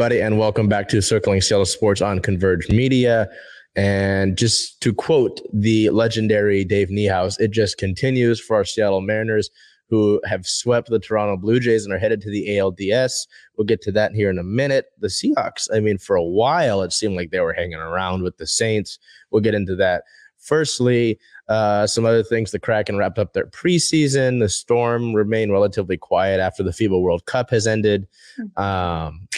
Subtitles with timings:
[0.00, 3.28] Everybody, and welcome back to Circling Seattle Sports on Converge Media.
[3.76, 9.50] And just to quote the legendary Dave Niehaus, it just continues for our Seattle Mariners,
[9.90, 13.26] who have swept the Toronto Blue Jays and are headed to the ALDS.
[13.58, 14.86] We'll get to that here in a minute.
[15.00, 18.38] The Seahawks, I mean, for a while, it seemed like they were hanging around with
[18.38, 18.98] the Saints.
[19.30, 20.04] We'll get into that.
[20.38, 21.18] Firstly,
[21.50, 22.52] uh, some other things.
[22.52, 24.40] The Kraken wrapped up their preseason.
[24.40, 28.08] The Storm remained relatively quiet after the FIBA World Cup has ended.
[28.56, 28.62] Hmm.
[28.62, 29.28] Um,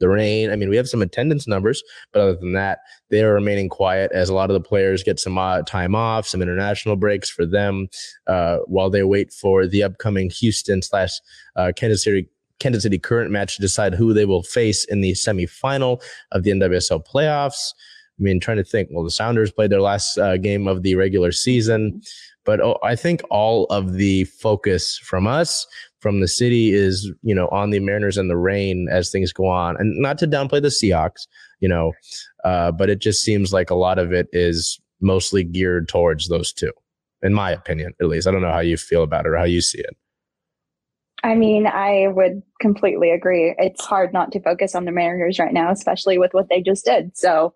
[0.00, 0.50] the Reign.
[0.50, 4.10] I mean, we have some attendance numbers, but other than that, they are remaining quiet
[4.12, 7.46] as a lot of the players get some uh, time off, some international breaks for
[7.46, 7.88] them
[8.26, 11.12] uh, while they wait for the upcoming Houston slash
[11.56, 12.28] uh, Kansas City.
[12.60, 16.00] Kansas City current match to decide who they will face in the semifinal
[16.30, 17.74] of the NWSL playoffs.
[18.18, 18.90] I mean, trying to think.
[18.92, 22.00] Well, the Sounders played their last uh, game of the regular season,
[22.44, 25.66] but oh, I think all of the focus from us
[26.00, 29.46] from the city is you know on the Mariners and the Reign as things go
[29.46, 31.26] on, and not to downplay the Seahawks,
[31.60, 31.92] you know,
[32.44, 36.52] uh, but it just seems like a lot of it is mostly geared towards those
[36.52, 36.72] two,
[37.22, 38.26] in my opinion, at least.
[38.26, 39.96] I don't know how you feel about it or how you see it.
[41.22, 43.54] I mean, I would completely agree.
[43.58, 46.84] It's hard not to focus on the Mariners right now, especially with what they just
[46.84, 47.16] did.
[47.16, 47.54] So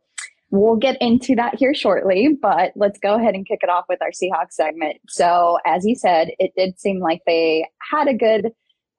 [0.51, 4.01] We'll get into that here shortly, but let's go ahead and kick it off with
[4.01, 4.97] our Seahawks segment.
[5.07, 8.53] So, as you said, it did seem like they had a good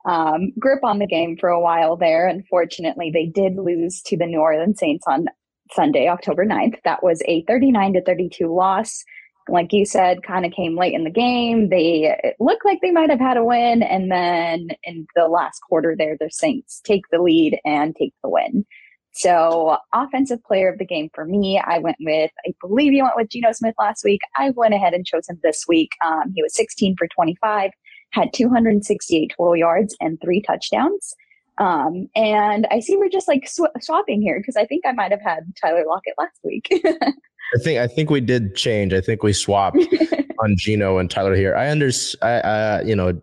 [0.07, 2.27] um, grip on the game for a while there.
[2.27, 5.25] Unfortunately, they did lose to the New Orleans Saints on
[5.73, 6.77] Sunday, October 9th.
[6.83, 9.03] That was a 39 to 32 loss.
[9.47, 11.69] Like you said, kind of came late in the game.
[11.69, 13.81] They looked like they might have had a win.
[13.81, 18.29] And then in the last quarter there, the Saints take the lead and take the
[18.29, 18.65] win.
[19.11, 23.15] So, offensive player of the game for me, I went with, I believe you went
[23.15, 24.21] with Geno Smith last week.
[24.37, 25.91] I went ahead and chose him this week.
[26.05, 27.71] Um, he was 16 for 25,
[28.11, 31.15] had 268 total yards and three touchdowns.
[31.59, 35.11] Um, and I see we're just like sw- swapping here because I think I might
[35.11, 36.67] have had Tyler Lockett last week.
[37.55, 38.93] I think I think we did change.
[38.93, 39.77] I think we swapped
[40.39, 41.55] on Geno and Tyler here.
[41.55, 42.23] I understand.
[42.23, 43.19] I, uh, you know,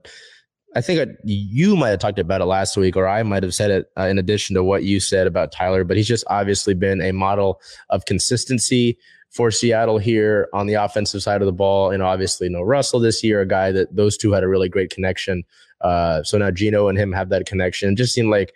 [0.75, 3.71] I think you might have talked about it last week, or I might have said
[3.71, 5.85] it uh, in addition to what you said about Tyler.
[5.85, 8.99] But he's just obviously been a model of consistency
[9.31, 11.91] for Seattle here on the offensive side of the ball.
[11.91, 14.91] And obviously, no Russell this year, a guy that those two had a really great
[14.91, 15.45] connection.
[15.81, 17.93] Uh, so now Geno and him have that connection.
[17.93, 18.53] It just seemed like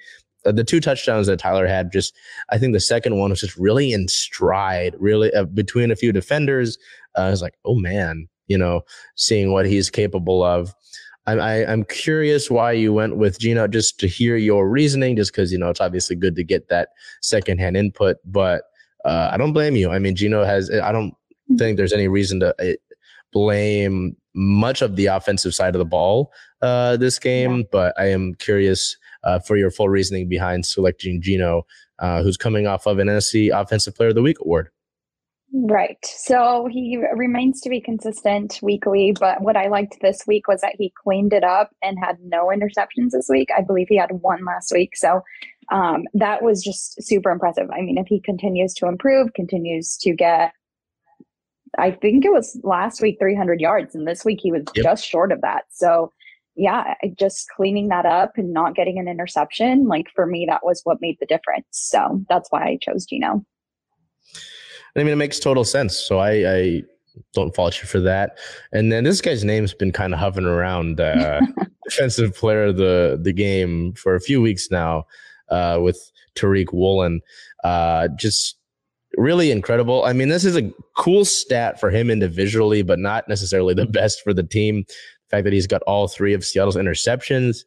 [0.46, 2.14] uh, the two touchdowns that Tyler had, just
[2.50, 6.12] I think the second one was just really in stride, really uh, between a few
[6.12, 6.78] defenders.
[7.16, 8.82] Uh, I was like, oh man, you know,
[9.16, 10.74] seeing what he's capable of.
[11.30, 13.68] I, I, I'm curious why you went with Geno.
[13.68, 16.90] just to hear your reasoning, just because you know it's obviously good to get that
[17.20, 18.16] secondhand input.
[18.24, 18.64] But
[19.04, 19.90] uh, I don't blame you.
[19.90, 20.70] I mean, Geno has.
[20.70, 21.14] I don't
[21.56, 22.74] think there's any reason to uh,
[23.32, 26.32] blame much of the offensive side of the ball
[26.62, 27.58] uh, this game.
[27.58, 27.64] Yeah.
[27.70, 31.66] But I am curious uh, for your full reasoning behind selecting Geno,
[31.98, 34.70] uh, who's coming off of an NFC Offensive Player of the Week award.
[35.52, 35.98] Right.
[36.04, 40.76] So he remains to be consistent weekly, but what I liked this week was that
[40.78, 43.48] he cleaned it up and had no interceptions this week.
[43.56, 44.96] I believe he had one last week.
[44.96, 45.22] So
[45.72, 47.68] um, that was just super impressive.
[47.72, 50.52] I mean, if he continues to improve, continues to get,
[51.78, 54.84] I think it was last week 300 yards, and this week he was yep.
[54.84, 55.64] just short of that.
[55.70, 56.12] So
[56.54, 60.80] yeah, just cleaning that up and not getting an interception, like for me, that was
[60.84, 61.66] what made the difference.
[61.70, 63.44] So that's why I chose Geno.
[64.96, 65.96] I mean, it makes total sense.
[65.96, 66.82] So I, I
[67.32, 68.38] don't fault you for that.
[68.72, 71.40] And then this guy's name's been kind of hovering around uh,
[71.84, 75.06] defensive player of the the game for a few weeks now
[75.50, 77.20] uh, with Tariq Woolen.
[77.64, 78.56] Uh, just
[79.16, 80.04] really incredible.
[80.04, 84.22] I mean, this is a cool stat for him individually, but not necessarily the best
[84.22, 84.84] for the team.
[84.86, 87.64] The fact that he's got all three of Seattle's interceptions.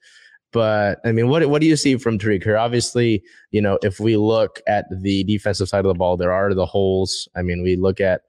[0.54, 2.58] But I mean, what what do you see from Tariq here?
[2.58, 6.54] Obviously, you know, if we look at the defensive side of the ball, there are
[6.54, 7.28] the holes.
[7.36, 8.22] I mean, we look at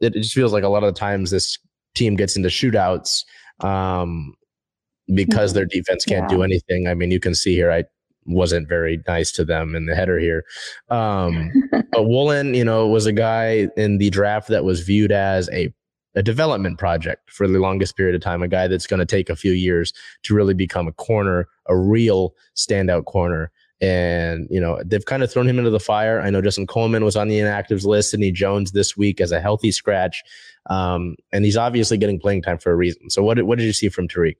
[0.00, 1.58] it, it just feels like a lot of the times this
[1.94, 3.24] team gets into shootouts
[3.60, 4.34] um,
[5.14, 6.36] because their defense can't yeah.
[6.36, 6.86] do anything.
[6.86, 7.84] I mean, you can see here, I
[8.26, 10.44] wasn't very nice to them in the header here.
[10.90, 11.50] Um,
[11.90, 15.72] but Woolen, you know, was a guy in the draft that was viewed as a
[16.18, 19.30] a development project for the longest period of time, a guy that's going to take
[19.30, 19.92] a few years
[20.24, 23.52] to really become a corner, a real standout corner.
[23.80, 26.20] And, you know, they've kind of thrown him into the fire.
[26.20, 29.40] I know Justin Coleman was on the inactives list, Sidney Jones this week as a
[29.40, 30.24] healthy scratch.
[30.68, 33.10] Um, and he's obviously getting playing time for a reason.
[33.10, 34.38] So what did, what did you see from Tariq?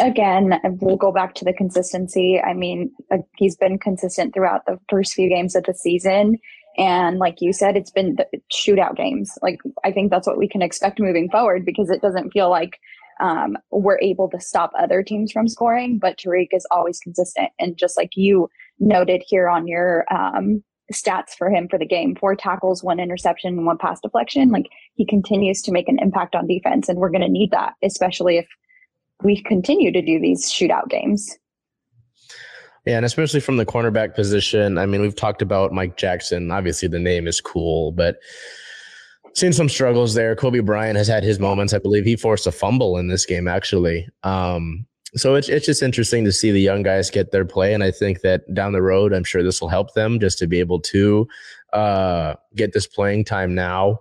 [0.00, 2.40] Again, we'll go back to the consistency.
[2.40, 6.38] I mean, uh, he's been consistent throughout the first few games of the season.
[6.76, 9.38] And like you said, it's been the shootout games.
[9.42, 12.78] Like I think that's what we can expect moving forward because it doesn't feel like
[13.20, 15.98] um, we're able to stop other teams from scoring.
[15.98, 20.62] But Tariq is always consistent, and just like you noted here on your um,
[20.92, 24.50] stats for him for the game, four tackles, one interception, one pass deflection.
[24.50, 27.74] Like he continues to make an impact on defense, and we're going to need that,
[27.82, 28.46] especially if
[29.22, 31.38] we continue to do these shootout games.
[32.86, 34.78] Yeah, and especially from the cornerback position.
[34.78, 36.52] I mean, we've talked about Mike Jackson.
[36.52, 38.18] Obviously, the name is cool, but
[39.34, 40.36] seen some struggles there.
[40.36, 41.74] Coby Bryant has had his moments.
[41.74, 44.08] I believe he forced a fumble in this game, actually.
[44.22, 44.86] Um,
[45.16, 47.90] so it's it's just interesting to see the young guys get their play, and I
[47.90, 50.80] think that down the road, I'm sure this will help them just to be able
[50.82, 51.26] to
[51.72, 53.98] uh, get this playing time now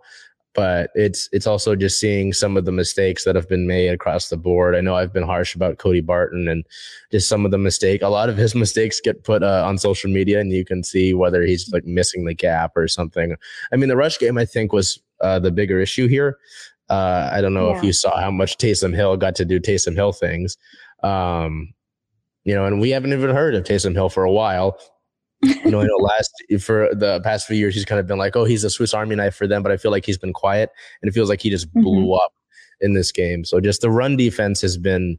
[0.56, 4.30] but it's it's also just seeing some of the mistakes that have been made across
[4.30, 4.74] the board.
[4.74, 6.66] I know I've been harsh about Cody Barton and
[7.12, 8.02] just some of the mistake.
[8.02, 11.14] A lot of his mistakes get put uh, on social media, and you can see
[11.14, 13.36] whether he's like missing the gap or something.
[13.72, 16.38] I mean, the rush game I think was uh, the bigger issue here.
[16.90, 17.78] Uh, I don't know yeah.
[17.78, 20.58] if you saw how much Taysom Hill got to do Taysom Hill things.
[21.04, 21.74] Um,
[22.46, 24.80] you know, and we haven't even heard of Taysom Hill for a while
[25.42, 28.36] you know, I know last for the past few years, he's kind of been like,
[28.36, 30.72] oh, he's a Swiss Army knife for them, but I feel like he's been quiet,
[31.02, 31.82] and it feels like he just mm-hmm.
[31.82, 32.34] blew up
[32.82, 33.46] in this game.
[33.46, 35.18] So just the run defense has been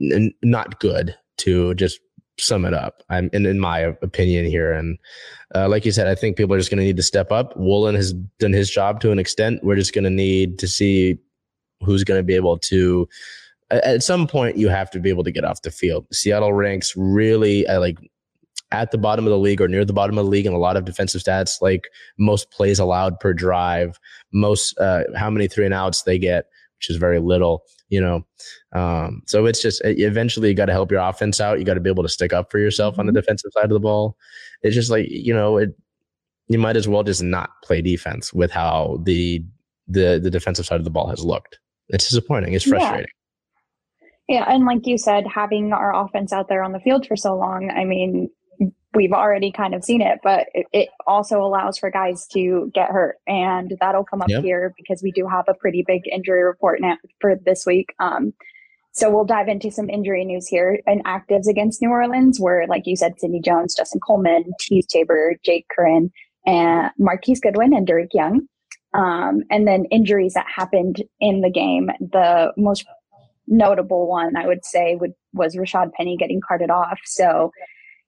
[0.00, 2.00] n- not good to just
[2.38, 3.02] sum it up.
[3.10, 4.98] I'm in, in my opinion here, and
[5.54, 7.56] uh, like you said, I think people are just going to need to step up.
[7.56, 9.62] Woolen has done his job to an extent.
[9.62, 11.18] We're just going to need to see
[11.82, 13.08] who's going to be able to
[13.70, 16.06] at some point you have to be able to get off the field.
[16.12, 17.98] Seattle ranks really I like
[18.72, 20.58] at the bottom of the league or near the bottom of the league in a
[20.58, 21.88] lot of defensive stats, like
[22.18, 23.98] most plays allowed per drive,
[24.32, 26.46] most uh, how many three and outs they get,
[26.78, 28.24] which is very little, you know.
[28.72, 31.58] Um, so it's just eventually you got to help your offense out.
[31.58, 33.20] You got to be able to stick up for yourself on the mm-hmm.
[33.20, 34.16] defensive side of the ball.
[34.62, 35.70] It's just like you know, it
[36.48, 39.44] you might as well just not play defense with how the
[39.88, 41.58] the the defensive side of the ball has looked.
[41.88, 42.54] It's disappointing.
[42.54, 43.00] It's frustrating.
[43.00, 43.14] Yeah.
[44.28, 47.34] Yeah, and like you said, having our offense out there on the field for so
[47.34, 48.30] long, I mean,
[48.94, 52.90] we've already kind of seen it, but it, it, also allows for guys to get
[52.90, 53.16] hurt.
[53.26, 54.42] And that'll come up yep.
[54.42, 57.94] here because we do have a pretty big injury report now for this week.
[58.00, 58.32] Um,
[58.92, 62.82] so we'll dive into some injury news here and actives against New Orleans, where, like
[62.86, 66.10] you said, Sidney Jones, Justin Coleman, Teez Tabor, Jake Curhan,
[66.44, 68.42] and Marquise Goodwin and Derek Young.
[68.92, 71.90] Um, and then injuries that happened in the game.
[72.00, 72.84] The most
[73.46, 76.98] notable one, I would say, would was Rashad Penny getting carted off.
[77.04, 77.52] So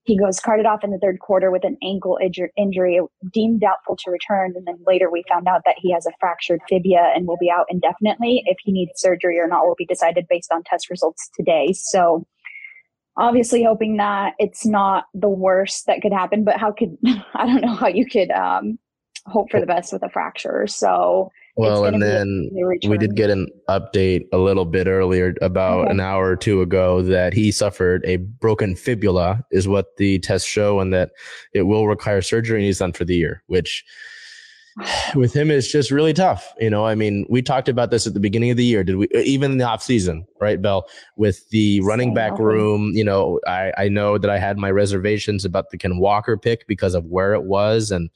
[0.04, 2.18] he goes carted off in the third quarter with an ankle
[2.56, 3.00] injury,
[3.32, 4.52] deemed doubtful to return.
[4.56, 7.50] And then later we found out that he has a fractured fibula and will be
[7.50, 8.42] out indefinitely.
[8.46, 11.72] If he needs surgery or not will be decided based on test results today.
[11.72, 12.26] So
[13.16, 16.96] obviously hoping that it's not the worst that could happen, but how could,
[17.34, 18.78] I don't know how you could um,
[19.26, 20.66] hope for the best with a fracture.
[20.66, 22.48] So well, and then
[22.88, 25.90] we did get an update a little bit earlier, about okay.
[25.90, 30.48] an hour or two ago, that he suffered a broken fibula, is what the tests
[30.48, 31.10] show, and that
[31.52, 33.84] it will require surgery and he's done for the year, which
[35.14, 36.54] with him is just really tough.
[36.58, 38.82] You know, I mean, we talked about this at the beginning of the year.
[38.82, 40.88] Did we even in the off season, right, Bell?
[41.16, 45.44] With the running back room, you know, I, I know that I had my reservations
[45.44, 48.08] about the Ken Walker pick because of where it was and,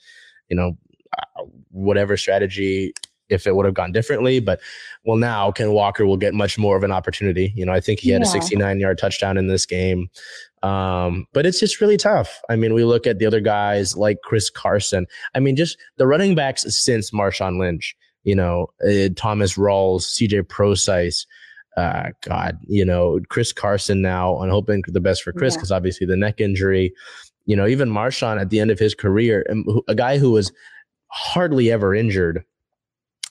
[0.49, 0.77] you know,
[1.19, 2.95] uh, whatever strategy
[3.29, 4.41] if it would have gone differently.
[4.41, 4.61] But
[5.05, 7.53] well, now Ken Walker will get much more of an opportunity.
[7.57, 8.29] You know, I think he had yeah.
[8.29, 10.09] a 69 yard touchdown in this game.
[10.63, 12.41] Um, but it's just really tough.
[12.49, 15.07] I mean, we look at the other guys like Chris Carson.
[15.35, 20.49] I mean, just the running backs since Marshawn Lynch, you know, uh, Thomas Rawls, CJ
[20.49, 21.27] Prosise.
[21.77, 25.77] Uh, God, you know, Chris Carson now, and hoping the best for Chris because yeah.
[25.77, 26.95] obviously the neck injury.
[27.45, 29.45] You know, even Marshawn at the end of his career,
[29.87, 30.51] a guy who was
[31.09, 32.45] hardly ever injured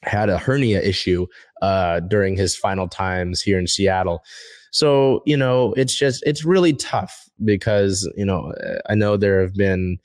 [0.06, 1.26] had a hernia issue
[1.62, 4.24] uh, during his final times here in Seattle.
[4.72, 8.54] So, you know, it's just, it's really tough because, you know,
[8.90, 9.98] I know there have been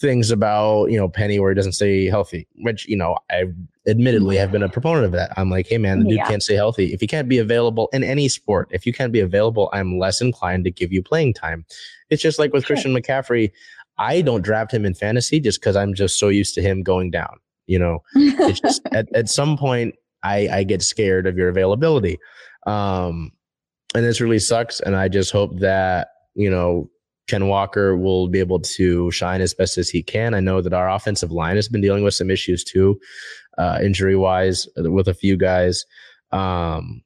[0.00, 3.44] things about, you know, Penny where he doesn't stay healthy, which, you know, I
[3.86, 5.32] admittedly have been a proponent of that.
[5.36, 6.28] I'm like, hey, man, the dude yeah.
[6.28, 6.92] can't stay healthy.
[6.92, 10.20] If he can't be available in any sport, if you can't be available, I'm less
[10.20, 11.66] inclined to give you playing time.
[12.10, 12.76] It's just like with sure.
[12.76, 13.50] Christian McCaffrey.
[13.98, 17.10] I don't draft him in fantasy just because I'm just so used to him going
[17.10, 17.40] down.
[17.68, 22.18] You know, it's just at, at some point, I, I get scared of your availability.
[22.66, 23.30] Um,
[23.94, 24.80] and this really sucks.
[24.80, 26.90] And I just hope that, you know,
[27.28, 30.34] Ken Walker will be able to shine as best as he can.
[30.34, 32.98] I know that our offensive line has been dealing with some issues too,
[33.58, 35.84] uh, injury wise, with a few guys.
[36.32, 37.02] Um,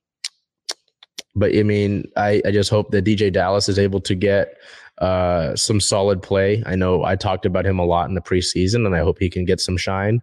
[1.35, 4.55] but I mean, I, I just hope that DeeJay Dallas is able to get
[5.03, 6.63] uh, some solid play.
[6.65, 9.29] I know I talked about him a lot in the preseason, and I hope he
[9.29, 10.23] can get some shine.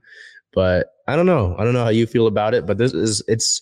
[0.54, 1.54] But I don't know.
[1.60, 3.60] I don't know how you feel about it, but this is it's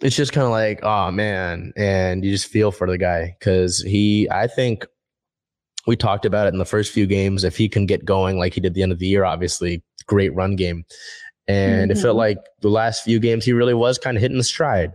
[0.00, 3.82] it's just kind of like, oh man, and you just feel for the guy because
[3.82, 4.86] he, I think
[5.86, 7.44] we talked about it in the first few games.
[7.44, 10.34] If he can get going like he did the end of the year, obviously great
[10.34, 10.86] run game,
[11.46, 11.98] and mm-hmm.
[11.98, 12.38] it felt mm-hmm.
[12.38, 14.92] like the last few games he really was kind of hitting the stride,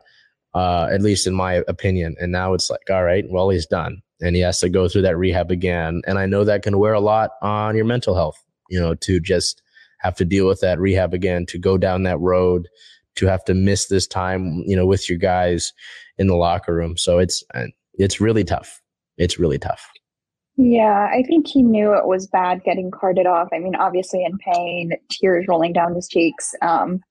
[0.56, 2.16] uh, at least in my opinion.
[2.20, 5.04] And now it's like, all right, well he's done, and he has to go through
[5.04, 6.02] that rehab again.
[6.08, 9.20] And I know that can wear a lot on your mental health, you know, to
[9.20, 9.62] just
[10.00, 12.68] have to deal with that rehab again, to go down that road
[13.16, 15.74] to have to miss this time, you know, with your guys
[16.18, 16.98] in the locker room.
[16.98, 17.44] So it's
[17.94, 18.82] it's really tough.
[19.18, 19.90] It's really tough.
[20.58, 23.50] Yeah, I think he knew it was bad getting carted off.
[23.54, 26.54] I mean, obviously in pain, tears rolling down his cheeks.
[26.62, 27.02] Um,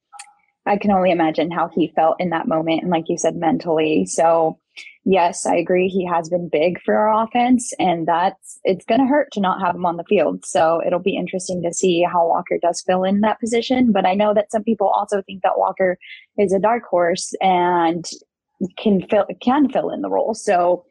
[0.66, 4.06] I can only imagine how he felt in that moment, and like you said, mentally.
[4.06, 4.58] So
[5.04, 5.88] yes, I agree.
[5.88, 9.60] He has been big for our offense, and that's it's going to hurt to not
[9.60, 10.44] have him on the field.
[10.44, 13.92] So it'll be interesting to see how Walker does fill in that position.
[13.92, 15.98] But I know that some people also think that Walker
[16.38, 18.04] is a dark horse and
[18.76, 20.34] can fill can fill in the role.
[20.34, 20.84] So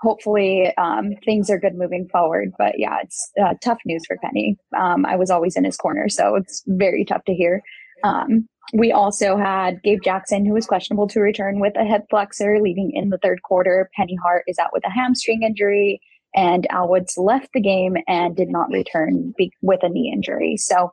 [0.00, 2.52] hopefully um, things are good moving forward.
[2.58, 4.56] But yeah, it's uh, tough news for Penny.
[4.78, 7.62] Um, I was always in his corner, so it's very tough to hear.
[8.02, 12.60] Um, we also had Gabe Jackson, who was questionable to return with a hip flexor
[12.60, 13.90] leaving in the third quarter.
[13.96, 16.00] Penny Hart is out with a hamstring injury,
[16.34, 20.56] and Al Woods left the game and did not return be- with a knee injury.
[20.56, 20.92] So,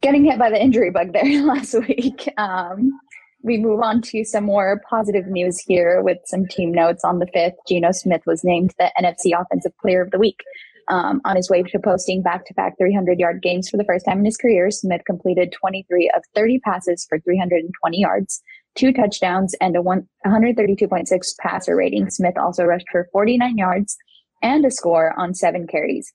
[0.00, 2.28] getting hit by the injury bug there last week.
[2.38, 2.90] Um,
[3.42, 7.26] we move on to some more positive news here with some team notes on the
[7.26, 7.54] 5th.
[7.66, 10.38] Geno Smith was named the NFC Offensive Player of the Week.
[10.88, 14.04] Um, on his way to posting back to back 300 yard games for the first
[14.04, 18.42] time in his career, Smith completed 23 of 30 passes for 320 yards,
[18.74, 22.10] two touchdowns, and a 132.6 passer rating.
[22.10, 23.96] Smith also rushed for 49 yards
[24.42, 26.12] and a score on seven carries.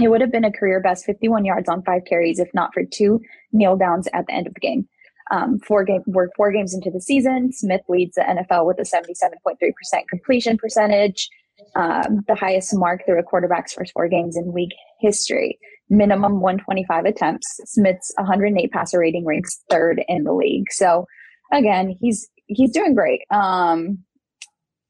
[0.00, 2.82] It would have been a career best 51 yards on five carries if not for
[2.84, 3.20] two
[3.52, 4.88] kneel downs at the end of the game.
[5.30, 7.52] Um, four game, we're four games into the season.
[7.52, 11.30] Smith leads the NFL with a 77.3% completion percentage
[11.76, 15.58] um, the highest mark through a quarterback's first four games in league history.
[15.88, 17.46] Minimum 125 attempts.
[17.66, 20.70] Smith's 108 passer rating ranks third in the league.
[20.70, 21.06] So
[21.52, 23.20] again, he's he's doing great.
[23.30, 23.98] Um,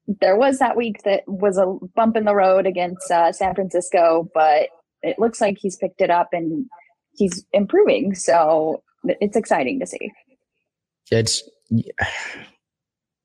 [0.07, 1.65] there was that week that was a
[1.95, 4.69] bump in the road against uh, San Francisco, but
[5.01, 6.65] it looks like he's picked it up and
[7.13, 8.15] he's improving.
[8.15, 10.11] So it's exciting to see.
[11.11, 11.43] It's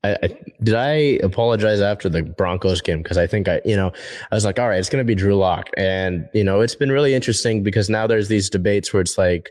[0.04, 0.28] I, I,
[0.62, 0.92] did I
[1.24, 3.92] apologize after the Broncos game because I think I, you know,
[4.30, 6.76] I was like, all right, it's going to be Drew Lock, and you know, it's
[6.76, 9.50] been really interesting because now there's these debates where it's like,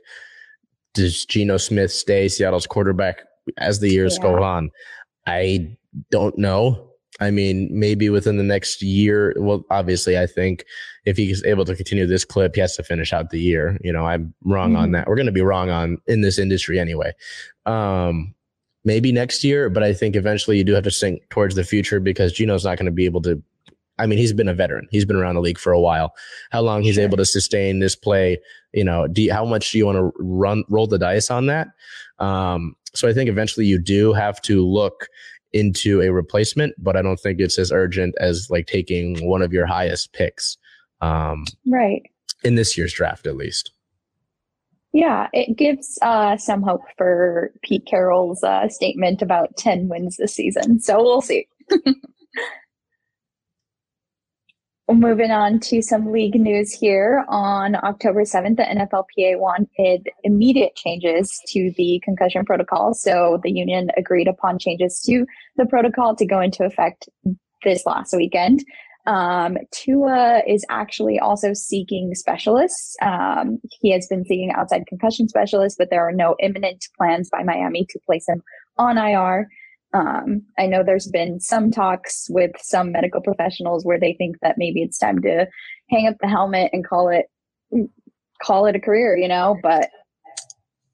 [0.93, 3.23] does Geno Smith stay Seattle's quarterback
[3.57, 4.23] as the years yeah.
[4.23, 4.71] go on?
[5.25, 5.77] I
[6.11, 6.87] don't know.
[7.19, 9.33] I mean, maybe within the next year.
[9.37, 10.63] Well, obviously, I think
[11.05, 13.77] if he's able to continue this clip, he has to finish out the year.
[13.83, 14.81] You know, I'm wrong mm-hmm.
[14.81, 15.07] on that.
[15.07, 17.13] We're going to be wrong on in this industry anyway.
[17.65, 18.35] Um,
[18.87, 21.99] maybe next year, but I think eventually you do have to think towards the future
[21.99, 23.43] because Geno's not going to be able to.
[23.99, 24.87] I mean, he's been a veteran.
[24.91, 26.13] He's been around the league for a while.
[26.51, 27.03] How long he's sure.
[27.03, 28.37] able to sustain this play,
[28.71, 31.47] you know, do you, how much do you want to run roll the dice on
[31.47, 31.67] that?
[32.19, 35.09] Um, so I think eventually you do have to look
[35.51, 39.51] into a replacement, but I don't think it's as urgent as like taking one of
[39.51, 40.57] your highest picks.
[41.01, 42.03] Um, right.
[42.43, 43.71] In this year's draft, at least.
[44.93, 50.33] Yeah, it gives uh, some hope for Pete Carroll's uh, statement about 10 wins this
[50.33, 50.79] season.
[50.79, 51.47] So we'll see.
[54.89, 57.25] Moving on to some league news here.
[57.27, 62.93] On October 7th, the NFLPA wanted immediate changes to the concussion protocol.
[62.93, 65.25] So the union agreed upon changes to
[65.57, 67.09] the protocol to go into effect
[67.65, 68.63] this last weekend.
[69.07, 72.95] Um, Tua is actually also seeking specialists.
[73.01, 77.41] Um, he has been seeking outside concussion specialists, but there are no imminent plans by
[77.43, 78.43] Miami to place him
[78.77, 79.47] on IR.
[79.93, 84.55] Um, I know there's been some talks with some medical professionals where they think that
[84.57, 85.47] maybe it's time to
[85.89, 87.27] hang up the helmet and call it
[88.43, 89.57] call it a career, you know.
[89.63, 89.89] But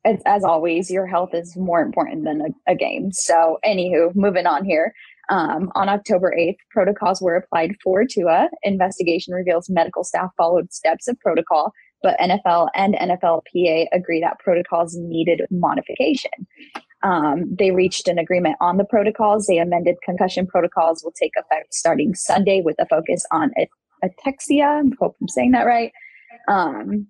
[0.06, 3.12] as, as always, your health is more important than a, a game.
[3.12, 4.94] So, anywho, moving on here.
[5.30, 8.50] Um, on October 8th, protocols were applied for Tua.
[8.64, 11.72] Investigation reveals medical staff followed steps of protocol
[12.04, 16.32] but NFL and NFLPA agree that protocols needed modification.
[17.02, 19.48] Um, they reached an agreement on the protocols.
[19.48, 23.52] They amended concussion protocols will take effect starting Sunday with a focus on
[24.04, 24.84] ataxia.
[24.86, 25.92] I hope I'm saying that right.
[26.48, 27.08] Um,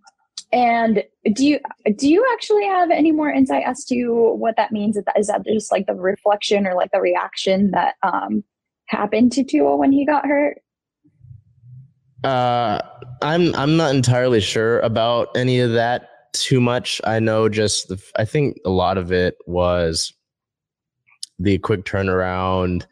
[0.52, 1.60] and do you
[1.98, 4.96] do you actually have any more insight as to what that means?
[4.96, 8.44] Is that, is that just like the reflection or like the reaction that um,
[8.86, 10.62] happened to Tua when he got hurt?
[12.24, 12.80] Uh,
[13.22, 17.02] I'm I'm not entirely sure about any of that too much.
[17.04, 20.14] I know just the, I think a lot of it was
[21.40, 22.86] the quick turnaround.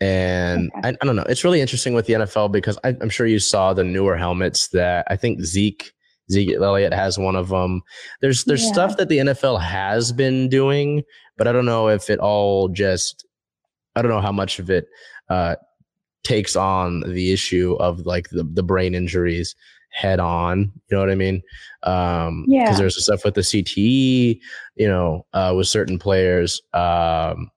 [0.00, 0.88] And okay.
[0.88, 1.24] I, I, don't know.
[1.28, 4.68] It's really interesting with the NFL because I, am sure you saw the newer helmets
[4.68, 5.92] that I think Zeke
[6.30, 7.82] Zeke Elliott has one of them.
[8.20, 8.72] There's there's yeah.
[8.72, 11.02] stuff that the NFL has been doing,
[11.36, 13.26] but I don't know if it all just
[13.96, 14.86] I don't know how much of it
[15.28, 15.56] uh,
[16.22, 19.54] takes on the issue of like the, the brain injuries
[19.90, 20.70] head on.
[20.88, 21.42] You know what I mean?
[21.82, 22.64] Um, yeah.
[22.64, 24.38] Because there's stuff with the CTE,
[24.76, 26.60] you know, uh, with certain players.
[26.74, 27.50] Um,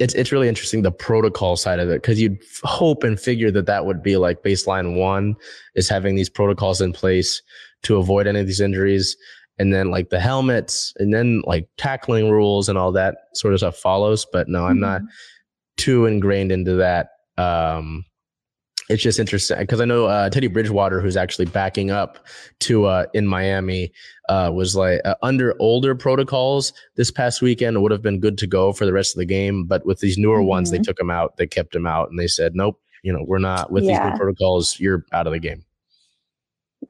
[0.00, 3.66] it's it's really interesting the protocol side of it because you'd hope and figure that
[3.66, 5.36] that would be like baseline one
[5.74, 7.42] is having these protocols in place
[7.82, 9.16] to avoid any of these injuries
[9.58, 13.60] and then like the helmets and then like tackling rules and all that sort of
[13.60, 15.10] stuff follows but no i'm not mm-hmm.
[15.76, 18.04] too ingrained into that um
[18.90, 22.18] it's just interesting because I know uh, Teddy Bridgewater, who's actually backing up
[22.60, 23.92] to uh, in Miami,
[24.28, 28.48] uh, was like uh, under older protocols this past weekend would have been good to
[28.48, 30.48] go for the rest of the game, but with these newer mm-hmm.
[30.48, 30.84] ones, they mm-hmm.
[30.84, 31.36] took him out.
[31.36, 34.02] They kept him out, and they said, "Nope, you know, we're not with yeah.
[34.02, 34.80] these new protocols.
[34.80, 35.64] You're out of the game."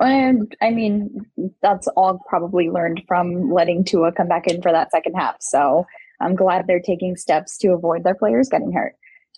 [0.01, 1.27] And I mean,
[1.61, 5.37] that's all probably learned from letting Tua come back in for that second half.
[5.41, 5.85] So
[6.21, 8.95] I'm glad they're taking steps to avoid their players getting hurt.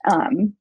[0.08, 0.54] Um,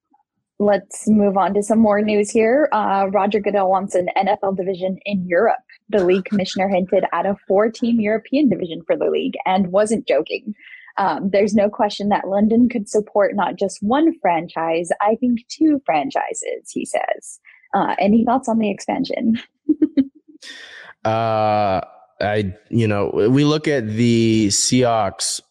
[0.61, 2.69] Let's move on to some more news here.
[2.71, 5.63] Uh, Roger Goodell wants an NFL division in Europe.
[5.89, 10.07] The league commissioner hinted at a four team European division for the league and wasn't
[10.07, 10.53] joking.
[10.97, 15.81] Um, there's no question that London could support not just one franchise, I think two
[15.83, 17.39] franchises, he says.
[17.73, 19.41] Uh, any thoughts on the expansion?
[21.05, 21.81] uh,
[22.21, 25.41] I, you know, we look at the Seahawks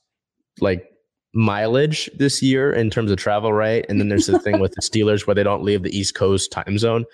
[0.60, 0.89] like
[1.32, 3.84] mileage this year in terms of travel, right?
[3.88, 6.50] And then there's the thing with the Steelers where they don't leave the East Coast
[6.50, 7.04] time zone.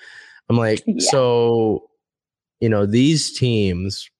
[0.48, 1.10] I'm like, yeah.
[1.10, 1.88] so,
[2.60, 4.10] you know, these teams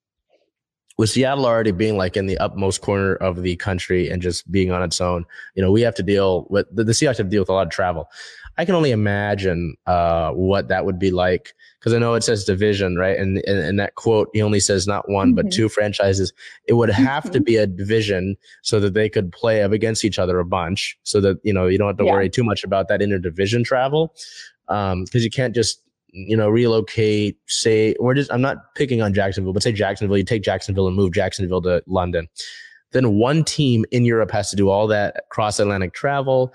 [0.98, 4.70] with Seattle already being like in the upmost corner of the country and just being
[4.72, 7.30] on its own, you know, we have to deal with the, the Seahawks have to
[7.30, 8.09] deal with a lot of travel.
[8.59, 12.45] I can only imagine uh, what that would be like because I know it says
[12.45, 13.16] division, right?
[13.19, 15.37] And in that quote, he only says not one mm-hmm.
[15.37, 16.33] but two franchises.
[16.66, 20.19] It would have to be a division so that they could play up against each
[20.19, 22.12] other a bunch, so that you know you don't have to yeah.
[22.12, 24.14] worry too much about that interdivision travel
[24.66, 27.38] because um, you can't just you know relocate.
[27.47, 30.97] Say we're just I'm not picking on Jacksonville, but say Jacksonville, you take Jacksonville and
[30.97, 32.27] move Jacksonville to London.
[32.92, 36.55] Then one team in Europe has to do all that cross Atlantic travel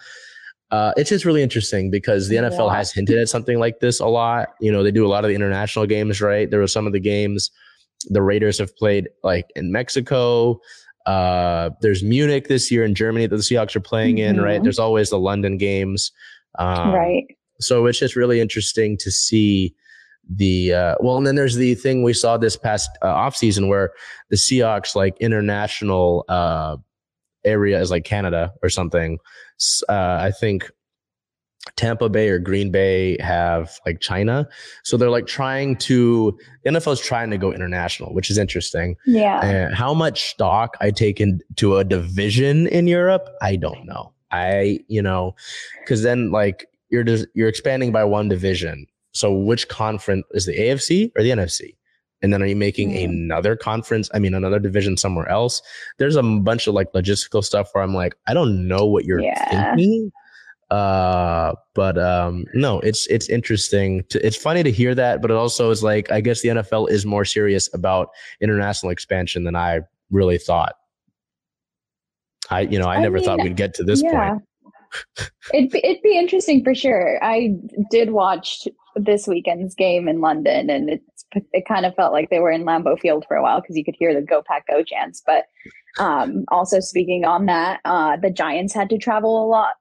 [0.72, 2.78] uh, it's just really interesting because the NFL yeah.
[2.78, 4.50] has hinted at something like this a lot.
[4.62, 6.50] You know, they do a lot of the international games, right?
[6.50, 7.52] There were some of the games
[8.10, 10.60] the Raiders have played like in Mexico.
[11.06, 14.38] Uh, there's Munich this year in Germany that the Seahawks are playing mm-hmm.
[14.38, 14.56] in, right?
[14.56, 14.64] Mm-hmm.
[14.64, 16.12] There's always the London games.
[16.58, 17.26] Um, right.
[17.60, 19.76] So it's just really interesting to see
[20.30, 23.68] the uh, well, and then there's the thing we saw this past uh, off season
[23.68, 23.92] where
[24.30, 26.78] the Seahawks like international uh,
[27.44, 29.18] area is like Canada or something
[29.90, 30.70] uh, I think
[31.76, 34.48] Tampa Bay or Green Bay have like China.
[34.84, 38.96] So they're like trying to, NFL is trying to go international, which is interesting.
[39.06, 39.46] Yeah.
[39.46, 44.14] And how much stock I take into a division in Europe, I don't know.
[44.32, 45.36] I, you know,
[45.82, 48.88] because then like you're just, you're expanding by one division.
[49.14, 51.76] So which conference is the AFC or the NFC?
[52.22, 55.62] And then are you making another conference i mean another division somewhere else?
[55.98, 59.20] There's a bunch of like logistical stuff where i'm like i don't know what you're
[59.20, 59.76] yeah.
[59.76, 60.12] thinking.
[60.70, 65.36] Uh but um no it's it's interesting to, it's funny to hear that but it
[65.36, 68.08] also is like i guess the nfl is more serious about
[68.40, 69.82] international expansion than i
[70.12, 70.76] really thought.
[72.50, 74.30] I you know i, I never mean, thought we'd get to this yeah.
[74.30, 74.44] point
[75.54, 77.24] it'd, be, it'd be interesting for sure.
[77.24, 77.56] I
[77.90, 81.02] did watch this weekend's game in london and it
[81.54, 83.86] it kind of felt like they were in Lambeau Field for a while because you
[83.86, 85.22] could hear the "Go Pack Go" chants.
[85.26, 85.46] But
[86.00, 89.74] um, also speaking on that, uh, the Giants had to travel a lot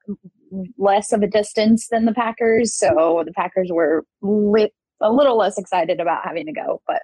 [0.78, 5.58] less of a distance than the Packers, so the Packers were lit, a little less
[5.58, 6.82] excited about having to go.
[6.86, 7.02] But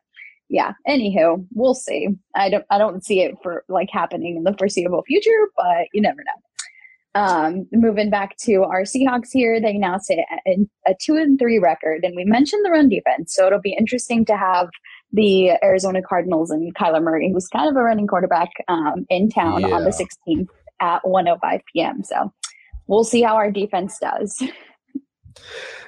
[0.49, 2.09] yeah, anywho, we'll see.
[2.35, 6.01] I don't I don't see it for like happening in the foreseeable future, but you
[6.01, 6.43] never know.
[7.17, 11.59] Um, moving back to our Seahawks here, they now sit a, a two and three
[11.59, 14.69] record, and we mentioned the run defense, so it'll be interesting to have
[15.13, 19.63] the Arizona Cardinals and Kyler Murray, who's kind of a running quarterback um, in town
[19.63, 19.69] yeah.
[19.69, 20.49] on the 16th
[20.81, 22.05] at 1:05 p.m.
[22.05, 22.35] So
[22.87, 24.43] we'll see how our defense does.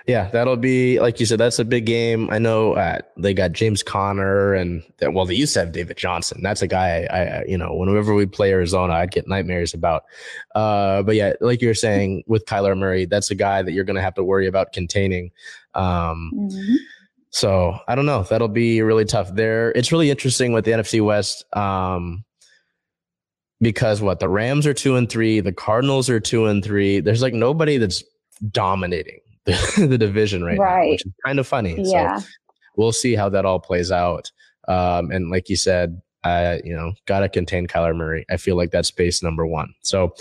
[0.08, 1.38] Yeah, that'll be like you said.
[1.38, 2.30] That's a big game.
[2.30, 6.42] I know uh, they got James Conner, and well, they used to have David Johnson.
[6.42, 10.04] That's a guy I, I you know, whenever we play Arizona, I'd get nightmares about.
[10.54, 13.96] Uh, but yeah, like you're saying with Kyler Murray, that's a guy that you're going
[13.96, 15.30] to have to worry about containing.
[15.74, 16.76] Um, mm-hmm.
[17.28, 18.22] So I don't know.
[18.22, 19.34] That'll be really tough.
[19.34, 21.44] There, it's really interesting with the NFC West.
[21.54, 22.24] Um,
[23.60, 27.00] because what the Rams are two and three, the Cardinals are two and three.
[27.00, 28.02] There's like nobody that's
[28.50, 31.76] dominating the, the division right, right, now, which is kind of funny.
[31.78, 32.18] Yeah.
[32.18, 32.26] So
[32.76, 34.30] we'll see how that all plays out.
[34.68, 38.24] Um, and like you said, uh, you know, gotta contain Kyler Murray.
[38.30, 39.72] I feel like that's base number one.
[39.82, 40.14] So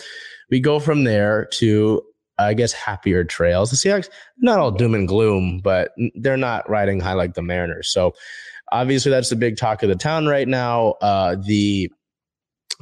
[0.50, 2.02] we go from there to
[2.40, 3.72] I guess happier trails.
[3.72, 7.92] The Seahawks not all doom and gloom, but they're not riding high like the Mariners.
[7.92, 8.14] So
[8.72, 10.92] obviously that's the big talk of the town right now.
[11.02, 11.92] Uh, the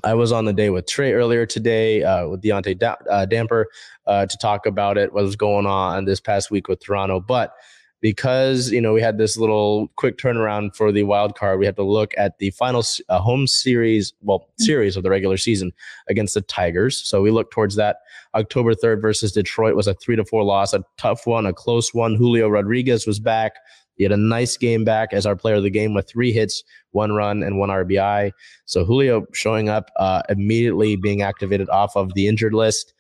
[0.03, 3.67] I was on the day with Trey earlier today uh, with Deontay da- uh, Damper
[4.05, 7.19] uh, to talk about it, what was going on this past week with Toronto.
[7.19, 7.53] But
[8.01, 11.75] because you know we had this little quick turnaround for the wild card, we had
[11.77, 14.63] to look at the final uh, home series, well, mm-hmm.
[14.63, 15.71] series of the regular season
[16.07, 16.97] against the Tigers.
[16.97, 17.97] So we look towards that.
[18.35, 21.93] October third versus Detroit was a three to four loss, a tough one, a close
[21.93, 22.15] one.
[22.15, 23.53] Julio Rodriguez was back.
[23.95, 26.63] He had a nice game back as our player of the game with three hits,
[26.91, 28.31] one run, and one RBI.
[28.65, 32.93] So Julio showing up uh, immediately, being activated off of the injured list.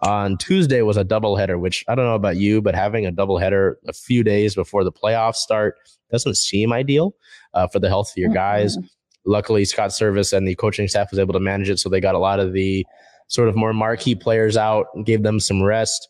[0.00, 3.74] On Tuesday was a doubleheader, which I don't know about you, but having a doubleheader
[3.86, 5.74] a few days before the playoffs start
[6.10, 7.14] doesn't seem ideal
[7.52, 8.76] uh, for the health of your guys.
[8.76, 8.86] Mm-hmm.
[9.26, 12.14] Luckily, Scott Servais and the coaching staff was able to manage it, so they got
[12.14, 12.86] a lot of the
[13.28, 16.08] sort of more marquee players out, gave them some rest.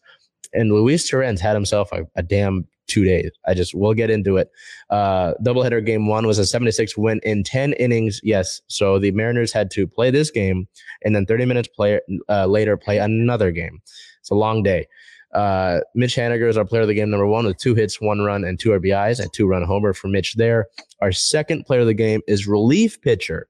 [0.52, 3.30] And Luis Torrens had himself a, a damn two days.
[3.46, 4.50] I just we'll get into it.
[4.90, 8.20] Uh, doubleheader game one was a 76 win in 10 innings.
[8.22, 10.68] Yes, so the Mariners had to play this game
[11.02, 13.80] and then 30 minutes play, uh, later play another game.
[14.20, 14.86] It's a long day.
[15.32, 18.20] Uh, Mitch Haniger is our player of the game number one with two hits, one
[18.20, 19.24] run, and two RBIs.
[19.24, 20.66] A two run homer for Mitch there.
[21.00, 23.48] Our second player of the game is relief pitcher.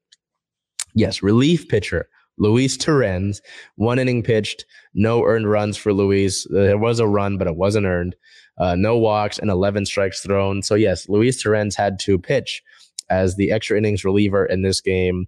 [0.95, 2.09] Yes, relief pitcher.
[2.39, 3.43] Luis Torrens,
[3.77, 6.47] one inning pitched, no earned runs for Luis.
[6.51, 8.17] There was a run, but it wasn't earned
[8.61, 10.63] uh, no walks, and 11 strikes thrown.
[10.63, 12.63] So, yes, Luis Torrens had to pitch
[13.09, 15.27] as the extra innings reliever in this game.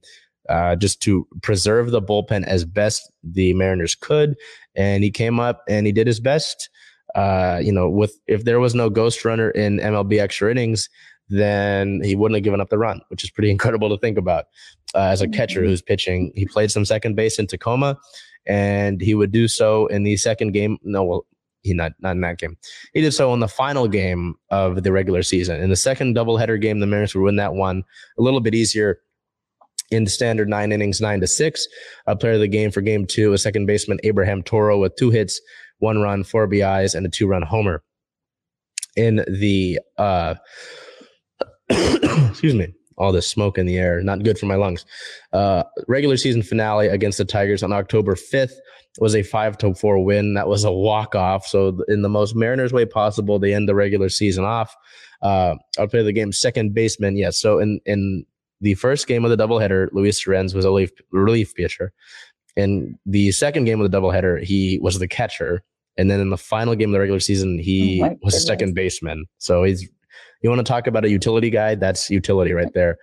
[0.49, 4.35] Uh, just to preserve the bullpen as best the Mariners could,
[4.75, 6.68] and he came up and he did his best.
[7.14, 10.88] Uh, you know, with if there was no ghost runner in MLB extra innings,
[11.29, 14.47] then he wouldn't have given up the run, which is pretty incredible to think about.
[14.95, 17.97] Uh, as a catcher who's pitching, he played some second base in Tacoma,
[18.45, 20.77] and he would do so in the second game.
[20.83, 21.27] No, well,
[21.62, 22.57] he not not in that game.
[22.92, 25.61] He did so in the final game of the regular season.
[25.61, 27.85] In the second doubleheader game, the Mariners would win that one
[28.18, 28.98] a little bit easier
[29.90, 31.66] in the standard nine innings, nine to six.
[32.07, 35.11] A player of the game for game two, a second baseman Abraham Toro with two
[35.11, 35.40] hits,
[35.79, 37.83] one run, four BIs, and a two run homer.
[38.96, 40.35] In the uh,
[41.70, 44.86] excuse me, all this smoke in the air, not good for my lungs.
[45.32, 48.54] Uh, regular season finale against the Tigers on October 5th
[48.98, 50.34] was a five to four win.
[50.34, 51.46] That was a walk off.
[51.46, 54.76] So in the most Mariners way possible, they end the regular season off.
[55.20, 57.16] Uh, I'll play the game second baseman.
[57.16, 57.40] Yes.
[57.40, 58.24] So in in
[58.60, 61.92] the first game of the doubleheader, Luis Torrens was a relief, relief pitcher.
[62.54, 65.64] In the second game of the doubleheader, he was the catcher.
[65.96, 68.74] And then in the final game of the regular season, he oh was a second
[68.74, 69.26] baseman.
[69.38, 69.88] So he's
[70.42, 71.74] you want to talk about a utility guy?
[71.74, 72.98] That's utility right there.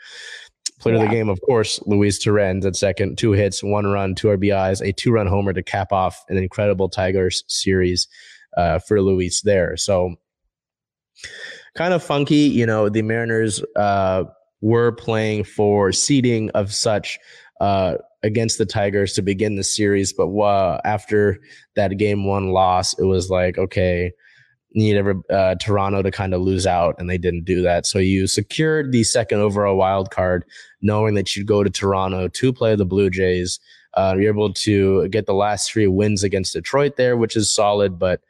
[0.80, 1.04] Player yeah.
[1.04, 4.82] of the game, of course, Luis Torrens at second, two hits, one run, two RBIs,
[4.82, 8.08] a two run homer to cap off an incredible Tigers series
[8.56, 9.75] uh, for Luis there.
[9.75, 10.15] So
[11.75, 14.23] kind of funky, you know, the Mariners uh,
[14.62, 17.19] were playing for seeding of such
[17.60, 20.13] uh, against the Tigers to begin the series.
[20.13, 21.39] But uh, after
[21.75, 24.12] that game one loss, it was like, okay,
[24.73, 27.86] need ever uh, Toronto to kind of lose out, and they didn't do that.
[27.86, 30.45] So you secured the second overall wild card,
[30.82, 33.60] knowing that you'd go to Toronto to play the Blue Jays.
[33.95, 37.97] Uh, you're able to get the last three wins against Detroit there, which is solid,
[37.97, 38.21] but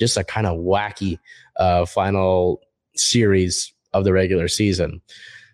[0.00, 1.18] just a kind of wacky
[1.56, 2.60] uh, final
[2.96, 5.00] series of the regular season.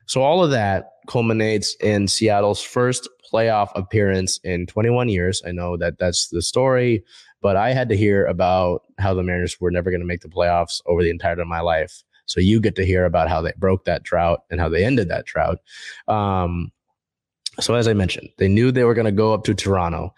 [0.06, 5.42] So all of that culminates in Seattle's first playoff appearance in 21 years.
[5.46, 7.02] I know that that's the story.
[7.44, 10.30] But I had to hear about how the Mariners were never going to make the
[10.30, 12.02] playoffs over the entirety of my life.
[12.24, 15.10] So you get to hear about how they broke that drought and how they ended
[15.10, 15.58] that drought.
[16.08, 16.72] Um,
[17.60, 20.14] so as I mentioned, they knew they were going to go up to Toronto.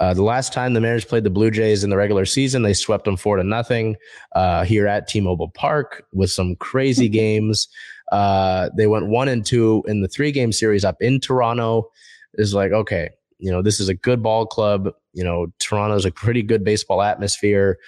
[0.00, 2.72] Uh, the last time the Mariners played the Blue Jays in the regular season, they
[2.72, 3.96] swept them four to nothing
[4.34, 7.68] uh, here at T-Mobile Park with some crazy games.
[8.10, 11.90] Uh, they went one and two in the three game series up in Toronto.
[12.36, 13.10] Is like okay,
[13.44, 14.90] you know this is a good ball club.
[15.12, 17.78] You know Toronto's a pretty good baseball atmosphere.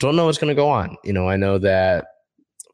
[0.00, 0.96] Don't know what's going to go on.
[1.04, 2.06] You know I know that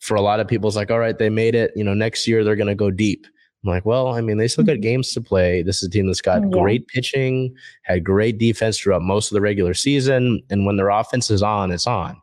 [0.01, 1.73] for a lot of people, it's like all right, they made it.
[1.77, 3.27] You know next year they're going to go deep.
[3.63, 4.83] I'm like, well, I mean, they still got mm-hmm.
[4.83, 5.63] games to play.
[5.63, 6.49] This is a team that's got yeah.
[6.49, 11.31] great pitching, had great defense throughout most of the regular season, and when their offense
[11.31, 12.17] is on, it's on.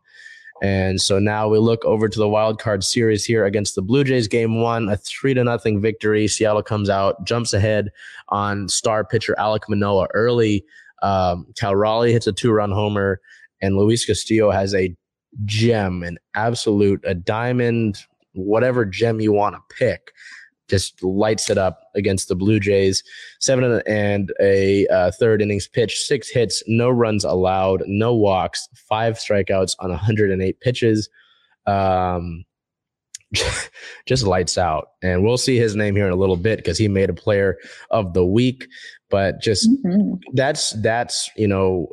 [0.62, 4.04] And so now we look over to the wild card series here against the Blue
[4.04, 4.28] Jays.
[4.28, 6.28] Game one, a three to nothing victory.
[6.28, 7.90] Seattle comes out, jumps ahead
[8.30, 10.66] on star pitcher Alek Manoah early.
[11.02, 13.20] Um, Cal Raleigh hits a two run homer,
[13.62, 14.96] and Luis Castillo has a
[15.44, 18.00] gem, an absolute, a diamond,
[18.34, 20.14] whatever gem you want to pick
[20.70, 23.04] just lights it up against the Blue Jays.
[23.40, 29.16] Seven and a uh, third innings pitch, six hits, no runs allowed, no walks, five
[29.16, 31.10] strikeouts on 108 pitches.
[31.68, 32.46] Um,
[34.06, 34.90] just lights out.
[35.02, 37.58] And we'll see his name here in a little bit because he made a player
[37.92, 38.68] of the week.
[39.10, 40.16] But just mm-hmm.
[40.34, 41.90] that's that's you know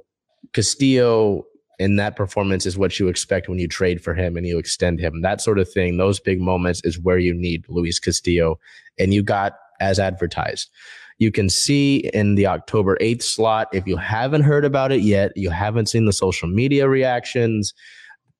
[0.53, 1.45] Castillo
[1.83, 5.01] and that performance is what you expect when you trade for him and you extend
[5.01, 5.23] him.
[5.23, 8.59] That sort of thing, those big moments is where you need Luis Castillo.
[8.99, 10.71] And you got as advertised.
[11.18, 15.33] You can see in the October 8th slot, if you haven't heard about it yet,
[15.37, 17.75] you haven't seen the social media reactions,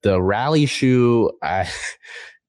[0.02, 1.64] the rally shoe, uh,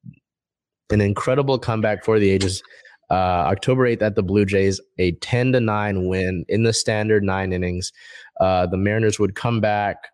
[0.92, 2.62] an incredible comeback for the ages.
[3.10, 7.24] Uh, October 8th at the Blue Jays, a 10 to 9 win in the standard
[7.24, 7.92] nine innings.
[8.40, 10.08] Uh, the Mariners would come back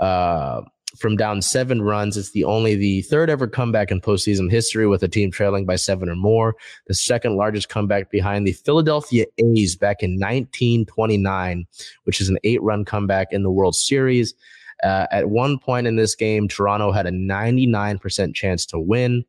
[0.00, 0.62] uh,
[0.96, 2.16] from down seven runs.
[2.16, 5.76] It's the only the third ever comeback in postseason history with a team trailing by
[5.76, 6.56] seven or more.
[6.86, 11.66] The second largest comeback behind the Philadelphia A's back in 1929,
[12.04, 14.34] which is an eight run comeback in the World Series.
[14.82, 19.24] Uh, at one point in this game, Toronto had a 99% chance to win.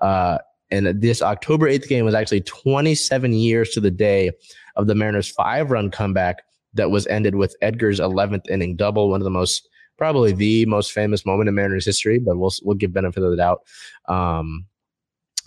[0.00, 0.38] Uh,
[0.70, 4.30] and this October 8th game was actually 27 years to the day
[4.76, 6.42] of the Mariners' five run comeback
[6.74, 9.68] that was ended with Edgar's 11th inning double, one of the most
[10.02, 13.36] probably the most famous moment in Mariners history, but we'll we'll give benefit of the
[13.36, 13.60] doubt.
[14.08, 14.66] Um,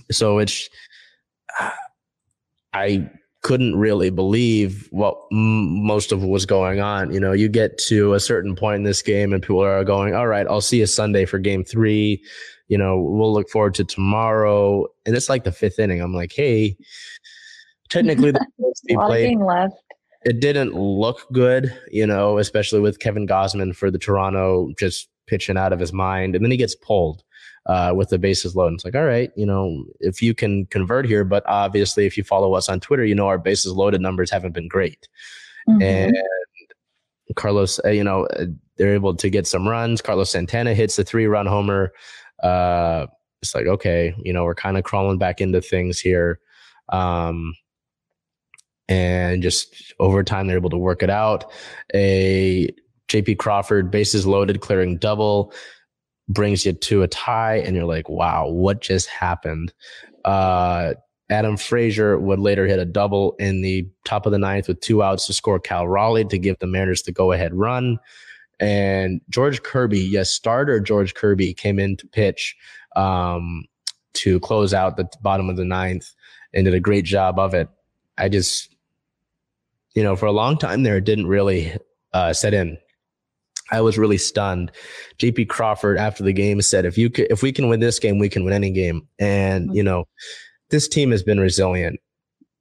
[0.10, 0.70] so it's
[2.74, 3.10] I
[3.42, 7.12] couldn't really believe what m- most of what was going on.
[7.12, 10.16] You know, you get to a certain point in this game, and people are going,
[10.16, 12.24] "All right, I'll see you Sunday for Game three.
[12.70, 16.00] You know, we'll look forward to tomorrow." And it's like the fifth inning.
[16.00, 16.78] I'm like, "Hey."
[17.90, 18.40] Technically, the
[18.90, 19.76] a lot played, left
[20.26, 25.56] it didn't look good, you know, especially with Kevin Gausman for the Toronto just pitching
[25.56, 26.36] out of his mind.
[26.36, 27.24] And then he gets pulled
[27.68, 28.76] uh, with the bases loaded.
[28.76, 32.24] It's like, all right, you know, if you can convert here, but obviously, if you
[32.24, 35.08] follow us on Twitter, you know, our bases loaded numbers haven't been great.
[35.70, 35.82] Mm-hmm.
[35.82, 36.18] And
[37.36, 38.46] Carlos, uh, you know, uh,
[38.78, 40.02] they're able to get some runs.
[40.02, 41.94] Carlos Santana hits the three run homer.
[42.42, 43.06] Uh,
[43.44, 46.40] it's like, okay, you know, we're kind of crawling back into things here.
[46.90, 47.54] Um,
[48.88, 51.52] and just over time they're able to work it out.
[51.94, 52.70] A
[53.08, 55.54] JP Crawford bases loaded, clearing double
[56.28, 59.74] brings you to a tie, and you're like, wow, what just happened?
[60.24, 60.94] Uh,
[61.30, 65.02] Adam Frazier would later hit a double in the top of the ninth with two
[65.02, 67.98] outs to score Cal Raleigh to give the Mariners the go ahead run.
[68.60, 72.56] And George Kirby, yes, starter George Kirby came in to pitch
[72.96, 73.66] um,
[74.14, 76.12] to close out the bottom of the ninth
[76.54, 77.68] and did a great job of it.
[78.18, 78.75] I just,
[79.96, 81.74] you know, for a long time there, it didn't really
[82.14, 82.78] uh, set in.
[83.72, 84.72] I was really stunned.
[85.18, 88.20] JP Crawford after the game said, "If you could, if we can win this game,
[88.20, 90.06] we can win any game." And you know,
[90.70, 92.00] this team has been resilient,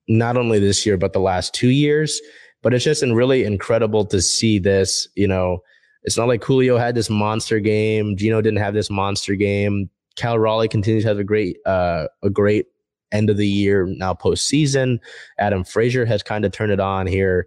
[0.08, 2.20] not only this year but the last two years.
[2.62, 5.06] But it's just been really incredible to see this.
[5.16, 5.58] You know,
[6.04, 8.16] it's not like Julio had this monster game.
[8.16, 9.90] Geno didn't have this monster game.
[10.16, 12.66] Cal Raleigh continues to have a great, uh, a great
[13.14, 14.98] end of the year now postseason.
[15.38, 17.46] Adam Frazier has kind of turned it on here.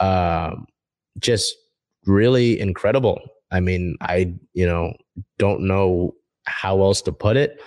[0.00, 0.66] Um,
[1.18, 1.54] just
[2.06, 3.20] really incredible.
[3.50, 4.92] I mean, I you know
[5.38, 6.14] don't know
[6.46, 7.62] how else to put it.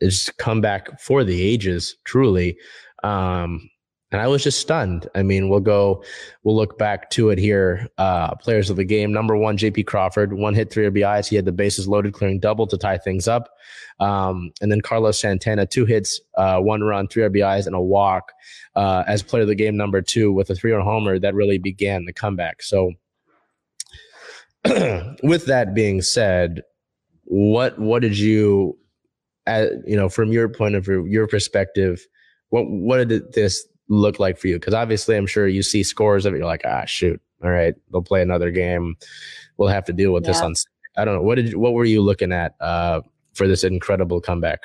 [0.00, 2.56] It's come back for the ages, truly.
[3.02, 3.68] Um,
[4.10, 5.06] and I was just stunned.
[5.14, 6.02] I mean, we'll go,
[6.42, 7.86] we'll look back to it here.
[7.98, 9.12] Uh, players of the game.
[9.12, 11.28] Number one, JP Crawford, one hit, three RBIs.
[11.28, 13.50] He had the bases loaded, clearing double to tie things up.
[14.00, 18.32] Um, and then Carlos Santana, two hits, uh, one run, three RBIs, and a walk
[18.76, 21.58] uh, as player of the game number two with a three run homer that really
[21.58, 22.62] began the comeback.
[22.62, 22.92] So,
[25.22, 26.62] with that being said,
[27.24, 28.78] what what did you,
[29.46, 32.06] uh, you know, from your point of view, your perspective,
[32.48, 34.56] what what did this look like for you?
[34.56, 36.38] Because obviously, I'm sure you see scores of it.
[36.38, 38.96] You're like, ah, shoot, all right, they'll play another game.
[39.56, 40.32] We'll have to deal with yeah.
[40.32, 40.54] this on.
[40.96, 41.22] I don't know.
[41.22, 43.02] What did what were you looking at uh,
[43.34, 44.60] for this incredible comeback?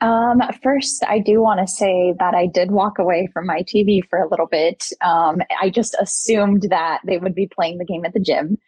[0.00, 4.02] Um, first, I do want to say that I did walk away from my TV
[4.08, 4.90] for a little bit.
[5.00, 8.58] Um, I just assumed that they would be playing the game at the gym,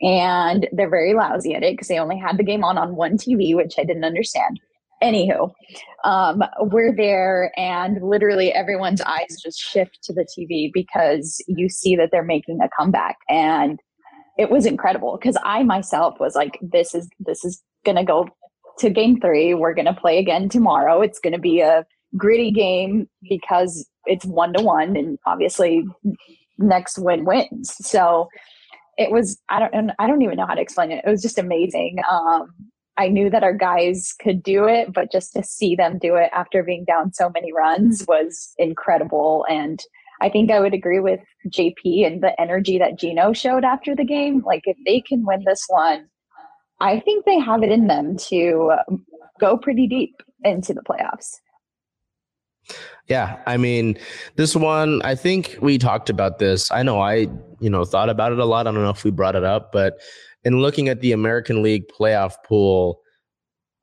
[0.00, 3.18] and they're very lousy at it because they only had the game on on one
[3.18, 4.60] TV, which I didn't understand.
[5.02, 5.52] Anywho,
[6.04, 11.94] um, we're there, and literally everyone's eyes just shift to the TV because you see
[11.96, 13.78] that they're making a comeback, and
[14.38, 18.28] it was incredible because I myself was like, "This is this is gonna go
[18.78, 19.54] to game three.
[19.54, 21.00] We're to play again tomorrow.
[21.02, 21.84] It's to be a
[22.16, 25.84] gritty game because it's one to one, and obviously,
[26.58, 27.74] next win wins.
[27.86, 28.28] So
[28.96, 29.40] it was.
[29.48, 29.92] I don't.
[29.98, 31.04] I don't even know how to explain it.
[31.06, 31.98] It was just amazing.
[32.10, 32.52] Um,
[32.98, 36.30] I knew that our guys could do it, but just to see them do it
[36.34, 38.12] after being down so many runs mm-hmm.
[38.12, 39.46] was incredible.
[39.48, 39.80] And
[40.20, 44.04] I think I would agree with JP and the energy that Geno showed after the
[44.04, 44.42] game.
[44.44, 46.08] Like, if they can win this one,
[46.80, 48.72] I think they have it in them to
[49.40, 51.36] go pretty deep into the playoffs.
[53.06, 53.96] Yeah, I mean,
[54.36, 56.70] this one, I think we talked about this.
[56.70, 57.28] I know I,
[57.60, 58.66] you know, thought about it a lot.
[58.66, 59.94] I don't know if we brought it up, but
[60.48, 63.02] in looking at the American League playoff pool,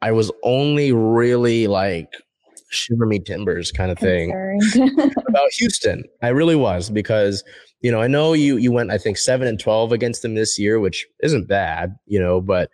[0.02, 2.12] I was only really like
[2.72, 4.32] shiver me timbers kind of thing
[5.28, 6.04] about Houston.
[6.24, 7.44] I really was because
[7.82, 10.58] you know I know you you went I think seven and twelve against them this
[10.58, 12.72] year, which isn't bad, you know, but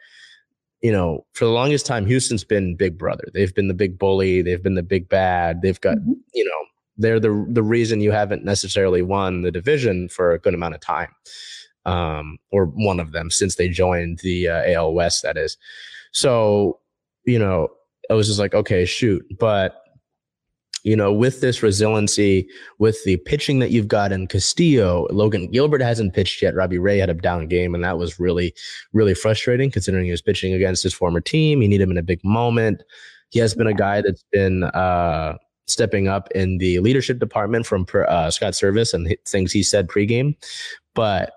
[0.81, 3.25] you know for the longest time Houston's been Big Brother.
[3.33, 4.41] They've been the big bully.
[4.41, 5.61] They've been the big bad.
[5.61, 6.13] They've got mm-hmm.
[6.33, 6.61] you know
[6.97, 10.79] they're the the reason you haven't necessarily won the division for a good amount of
[10.79, 11.09] time,
[11.85, 15.23] um, or one of them since they joined the uh, AL West.
[15.23, 15.57] That is,
[16.11, 16.79] so
[17.25, 17.69] you know
[18.09, 19.81] I was just like, okay, shoot, but
[20.83, 22.47] you know, with this resiliency,
[22.79, 26.55] with the pitching that you've got in Castillo, Logan Gilbert hasn't pitched yet.
[26.55, 28.53] Robbie Ray had a down game, and that was really,
[28.91, 31.61] really frustrating considering he was pitching against his former team.
[31.61, 32.81] He needed him in a big moment.
[33.29, 37.85] He has been a guy that's been uh, stepping up in the leadership department from
[37.93, 40.35] uh, Scott Servais and things he said pregame.
[40.95, 41.31] But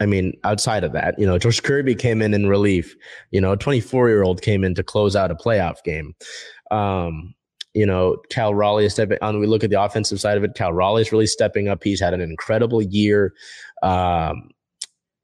[0.00, 2.94] I mean, outside of that, you know, George Kirby came in in relief.
[3.30, 6.14] You know, a 24 year old came in to close out a playoff game.
[6.70, 7.34] Um,
[7.74, 9.40] you know, Cal Raleigh is stepping on.
[9.40, 10.54] We look at the offensive side of it.
[10.54, 11.82] Cal Raleigh is really stepping up.
[11.82, 13.34] He's had an incredible year.
[13.82, 14.50] Um,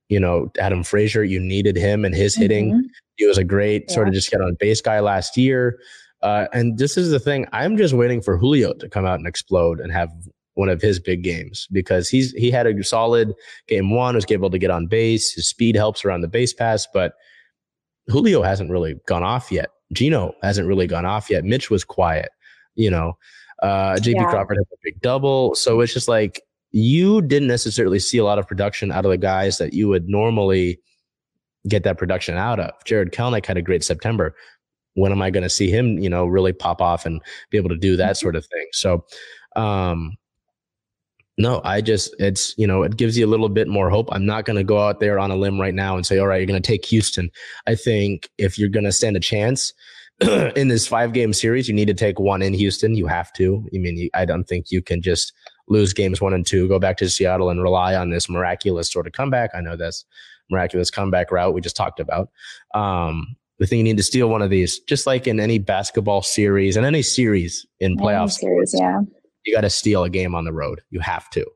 [0.09, 2.73] you know, Adam Frazier, you needed him and his hitting.
[2.73, 2.87] Mm-hmm.
[3.17, 3.95] He was a great yeah.
[3.95, 5.79] sort of just get on base guy last year.
[6.23, 7.47] Uh, and this is the thing.
[7.53, 10.11] I'm just waiting for Julio to come out and explode and have
[10.55, 13.35] one of his big games because he's he had a solid
[13.69, 15.33] game one, was able to get on base.
[15.33, 17.15] His speed helps around the base pass, but
[18.07, 19.71] Julio hasn't really gone off yet.
[19.93, 21.45] Geno hasn't really gone off yet.
[21.45, 22.31] Mitch was quiet
[22.75, 23.17] you know,
[23.63, 24.31] uh, JP yeah.
[24.31, 25.55] Crawford had a big double.
[25.55, 29.19] So it's just like you didn't necessarily see a lot of production out of the
[29.19, 30.79] guys that you would normally
[31.69, 32.73] get that production out of.
[32.85, 34.35] Jared Kelenic had a great September.
[34.95, 37.71] When am I going to see him, you know, really pop off and be able
[37.71, 38.15] to do that mm-hmm.
[38.15, 38.67] sort of thing?
[38.73, 39.05] So,
[39.57, 40.17] um,
[41.37, 44.09] no, I just, it's, you know, it gives you a little bit more hope.
[44.13, 46.27] I'm not going to go out there on a limb right now and say, all
[46.27, 47.31] right, you're going to take Houston.
[47.67, 49.73] I think if you're going to stand a chance,
[50.55, 52.95] in this five game series, you need to take one in Houston.
[52.95, 53.69] You have to.
[53.75, 55.33] I mean, I don't think you can just
[55.67, 59.07] lose games one and two, go back to Seattle and rely on this miraculous sort
[59.07, 59.51] of comeback.
[59.55, 60.05] I know that's
[60.51, 62.29] miraculous comeback route we just talked about.
[62.75, 66.23] Um, the thing you need to steal one of these, just like in any basketball
[66.23, 68.39] series and any series in playoffs.
[68.39, 69.01] Series, yeah.
[69.45, 70.81] You got to steal a game on the road.
[70.91, 71.47] You have to.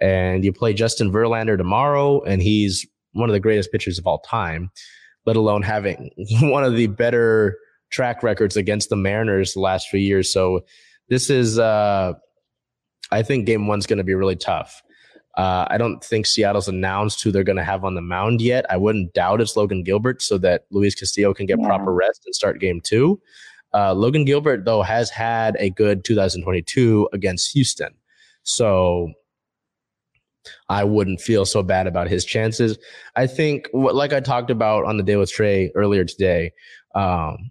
[0.00, 4.20] And you play Justin Verlander tomorrow, and he's one of the greatest pitchers of all
[4.20, 4.70] time,
[5.26, 7.58] let alone having one of the better
[7.90, 10.32] track records against the Mariners the last few years.
[10.32, 10.60] So
[11.08, 12.14] this is, uh,
[13.10, 14.82] I think game one's going to be really tough.
[15.36, 18.66] Uh, I don't think Seattle's announced who they're going to have on the mound yet.
[18.68, 21.66] I wouldn't doubt it's Logan Gilbert so that Luis Castillo can get yeah.
[21.66, 23.20] proper rest and start game two.
[23.72, 27.94] Uh, Logan Gilbert, though, has had a good 2022 against Houston.
[28.42, 29.12] So
[30.68, 32.78] I wouldn't feel so bad about his chances.
[33.16, 36.52] I think, like I talked about on the day with Trey earlier today,
[36.94, 37.50] um,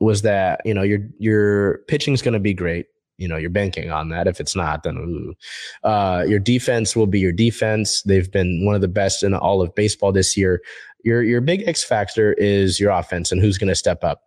[0.00, 2.86] was that you know your your pitching is going to be great.
[3.18, 4.26] You know you're banking on that.
[4.26, 5.34] If it's not, then
[5.84, 8.02] uh, your defense will be your defense.
[8.02, 10.60] They've been one of the best in all of baseball this year.
[11.04, 14.22] Your your big X factor is your offense and who's going to step up.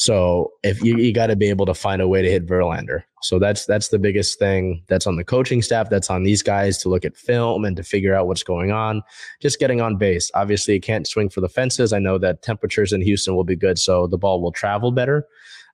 [0.00, 3.02] So if you, you got to be able to find a way to hit Verlander.
[3.20, 4.82] So that's that's the biggest thing.
[4.88, 5.90] That's on the coaching staff.
[5.90, 9.02] That's on these guys to look at film and to figure out what's going on.
[9.42, 10.30] Just getting on base.
[10.32, 11.92] Obviously, you can't swing for the fences.
[11.92, 15.26] I know that temperatures in Houston will be good, so the ball will travel better.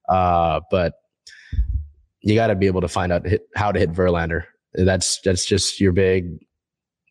[0.09, 0.95] Uh, but
[2.21, 4.43] you got to be able to find out hit, how to hit Verlander.
[4.75, 6.37] That's that's just your big.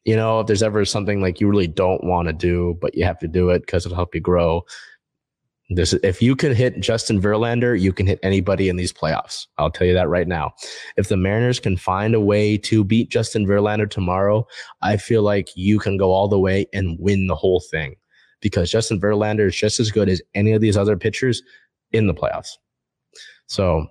[0.03, 3.05] You know, if there's ever something like you really don't want to do, but you
[3.05, 4.65] have to do it because it'll help you grow
[5.69, 9.47] This if you can hit Justin Verlander, you can hit anybody in these playoffs.
[9.57, 10.51] I'll tell you that right now.
[10.95, 14.45] If the Mariners can find a way to beat Justin Verlander tomorrow,
[14.83, 17.95] I feel like you can go all the way and win the whole thing
[18.41, 21.41] because Justin Verlander is just as good as any of these other pitchers
[21.93, 22.51] in the playoffs.
[23.47, 23.87] So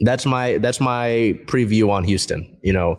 [0.00, 2.58] that's my that's my preview on Houston.
[2.62, 2.98] You know,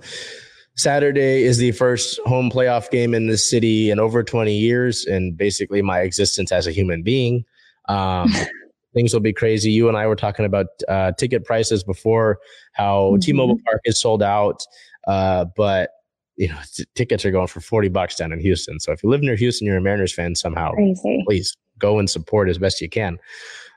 [0.76, 5.36] Saturday is the first home playoff game in this city in over 20 years, and
[5.36, 7.46] basically my existence as a human being.
[7.90, 8.32] Um,
[8.94, 9.72] things will be crazy.
[9.72, 12.40] You and I were talking about uh, ticket prices before,
[12.74, 13.20] how mm-hmm.
[13.20, 14.62] T-Mobile Park is sold out,
[15.08, 15.92] uh, but
[16.36, 18.80] you know t- tickets are going for 40 bucks down in Houston.
[18.80, 21.24] So if you live near Houston, you're a Mariners fan somehow, crazy.
[21.28, 23.20] please go and support as best you can.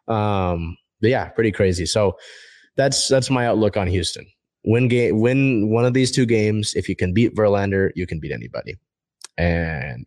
[0.08, 1.86] Um, but yeah, pretty crazy.
[1.86, 2.16] So
[2.76, 4.26] that's that's my outlook on Houston
[4.66, 6.74] win game, win one of these two games.
[6.74, 8.76] If you can beat Verlander, you can beat anybody.
[9.38, 10.06] And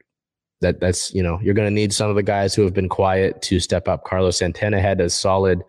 [0.62, 2.90] that that's you know you're going to need some of the guys who have been
[2.90, 4.04] quiet to step up.
[4.04, 5.62] Carlos Santana had a solid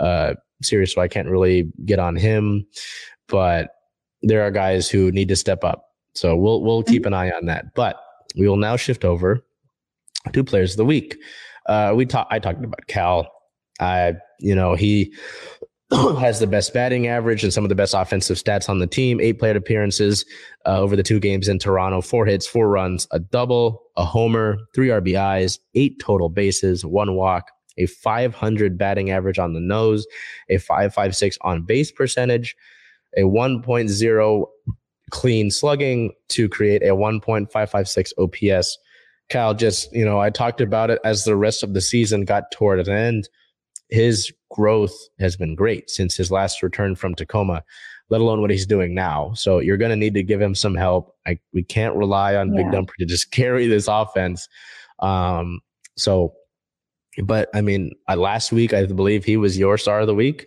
[0.00, 2.66] uh, series, so I can't really get on him.
[3.28, 3.70] But
[4.22, 5.84] there are guys who need to step up.
[6.14, 7.74] So we'll we'll keep an eye on that.
[7.74, 8.00] But
[8.36, 9.44] we will now shift over
[10.32, 11.16] to players of the week.
[11.66, 12.32] Uh, we talked.
[12.32, 13.30] I talked about Cal.
[13.80, 15.14] I you know he
[16.18, 19.20] has the best batting average and some of the best offensive stats on the team.
[19.20, 20.24] Eight plate appearances
[20.66, 24.58] uh, over the two games in Toronto, four hits, four runs, a double, a homer,
[24.74, 30.06] three RBIs, eight total bases, one walk, a 500 batting average on the nose,
[30.50, 32.54] a 556 on base percentage,
[33.16, 34.46] a 1.0
[35.10, 38.78] clean slugging to create a 1.556 OPS.
[39.30, 42.50] Kyle, just, you know, I talked about it as the rest of the season got
[42.50, 43.28] toward an end
[43.90, 47.62] his growth has been great since his last return from Tacoma,
[48.08, 49.32] let alone what he's doing now.
[49.34, 51.14] So you're going to need to give him some help.
[51.26, 52.62] I, we can't rely on yeah.
[52.62, 54.48] Big Dumper to just carry this offense.
[55.00, 55.60] Um,
[55.96, 56.34] so,
[57.22, 60.46] but I mean, uh, last week I believe he was your star of the week,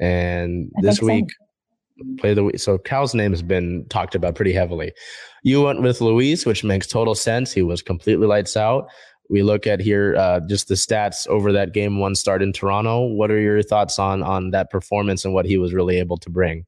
[0.00, 2.04] and I this week so.
[2.18, 2.58] play the week.
[2.58, 4.92] So Cal's name has been talked about pretty heavily.
[5.44, 7.52] You went with Luis, which makes total sense.
[7.52, 8.88] He was completely lights out
[9.28, 13.06] we look at here uh, just the stats over that game one start in Toronto.
[13.06, 16.30] What are your thoughts on on that performance and what he was really able to
[16.30, 16.64] bring?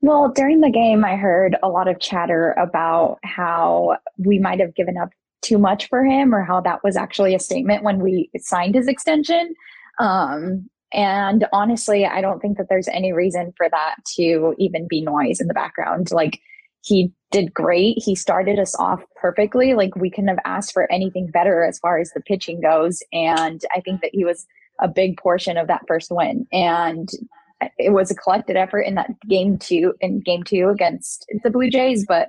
[0.00, 4.74] Well, during the game, I heard a lot of chatter about how we might have
[4.74, 5.10] given up
[5.42, 8.88] too much for him, or how that was actually a statement when we signed his
[8.88, 9.54] extension.
[10.00, 15.02] Um, and honestly, I don't think that there's any reason for that to even be
[15.02, 16.10] noise in the background.
[16.12, 16.40] Like
[16.82, 17.98] he did great.
[17.98, 19.74] He started us off perfectly.
[19.74, 23.02] Like we couldn't have asked for anything better as far as the pitching goes.
[23.12, 24.46] And I think that he was
[24.78, 26.46] a big portion of that first win.
[26.52, 27.08] And
[27.76, 31.68] it was a collected effort in that game two in game two against the Blue
[31.68, 32.06] Jays.
[32.06, 32.28] But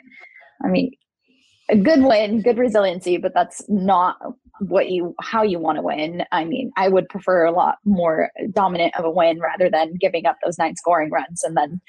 [0.64, 0.92] I mean,
[1.70, 4.18] a good win, good resiliency, but that's not
[4.60, 6.24] what you how you want to win.
[6.32, 10.26] I mean, I would prefer a lot more dominant of a win rather than giving
[10.26, 11.80] up those nine scoring runs and then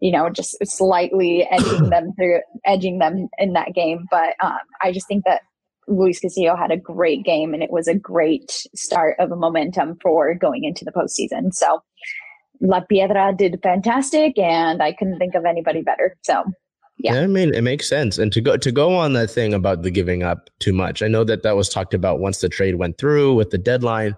[0.00, 4.06] you know, just slightly edging them through, edging them in that game.
[4.10, 5.42] But um, I just think that
[5.88, 9.98] Luis Castillo had a great game, and it was a great start of a momentum
[10.02, 11.54] for going into the postseason.
[11.54, 11.80] So
[12.60, 16.16] La Piedra did fantastic, and I couldn't think of anybody better.
[16.22, 16.44] So.
[16.98, 17.12] Yeah.
[17.12, 17.20] yeah.
[17.20, 18.16] I mean, it makes sense.
[18.16, 21.08] And to go to go on that thing about the giving up too much, I
[21.08, 24.16] know that that was talked about once the trade went through with the deadline.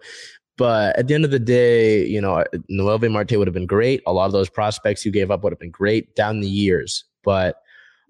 [0.59, 4.03] But at the end of the day, you know, Noelvi Marte would have been great.
[4.07, 7.05] A lot of those prospects you gave up would have been great down the years.
[7.23, 7.63] But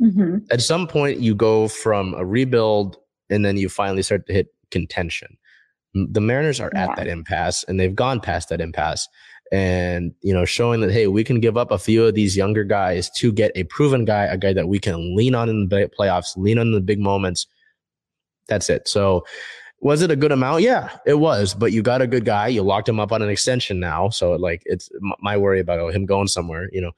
[0.03, 0.39] mm-hmm.
[0.51, 2.97] at some point, you go from a rebuild
[3.29, 5.37] and then you finally start to hit contention.
[5.95, 6.85] The Mariners are yeah.
[6.85, 9.07] at that impasse and they've gone past that impasse.
[9.53, 12.65] And, you know, showing that, hey, we can give up a few of these younger
[12.65, 15.91] guys to get a proven guy, a guy that we can lean on in the
[15.99, 17.47] playoffs, lean on in the big moments.
[18.47, 18.89] That's it.
[18.89, 19.25] So,
[19.81, 20.63] was it a good amount?
[20.63, 21.55] Yeah, it was.
[21.55, 22.49] But you got a good guy.
[22.49, 24.09] You locked him up on an extension now.
[24.09, 26.93] So like it's my worry about him going somewhere, you know.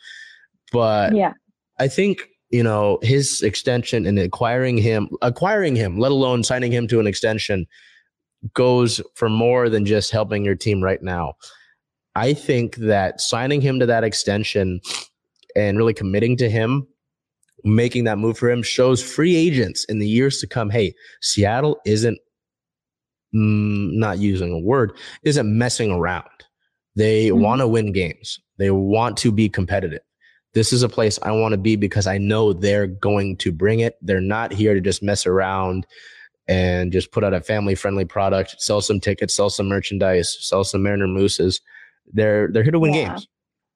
[0.72, 1.32] But yeah,
[1.78, 6.88] I think you know his extension and acquiring him, acquiring him, let alone signing him
[6.88, 7.66] to an extension,
[8.54, 11.34] goes for more than just helping your team right now.
[12.16, 14.80] I think that signing him to that extension
[15.54, 16.86] and really committing to him
[17.64, 21.78] making that move for him shows free agents in the years to come hey seattle
[21.84, 22.18] isn't
[23.32, 26.28] not using a word, isn't messing around.
[26.96, 27.40] They mm-hmm.
[27.40, 28.40] want to win games.
[28.58, 30.02] They want to be competitive.
[30.52, 33.80] This is a place I want to be because I know they're going to bring
[33.80, 33.96] it.
[34.02, 35.86] They're not here to just mess around
[36.48, 40.64] and just put out a family friendly product, sell some tickets, sell some merchandise, sell
[40.64, 41.60] some Mariner Mooses.
[42.12, 43.10] They're they're here to win yeah.
[43.10, 43.28] games.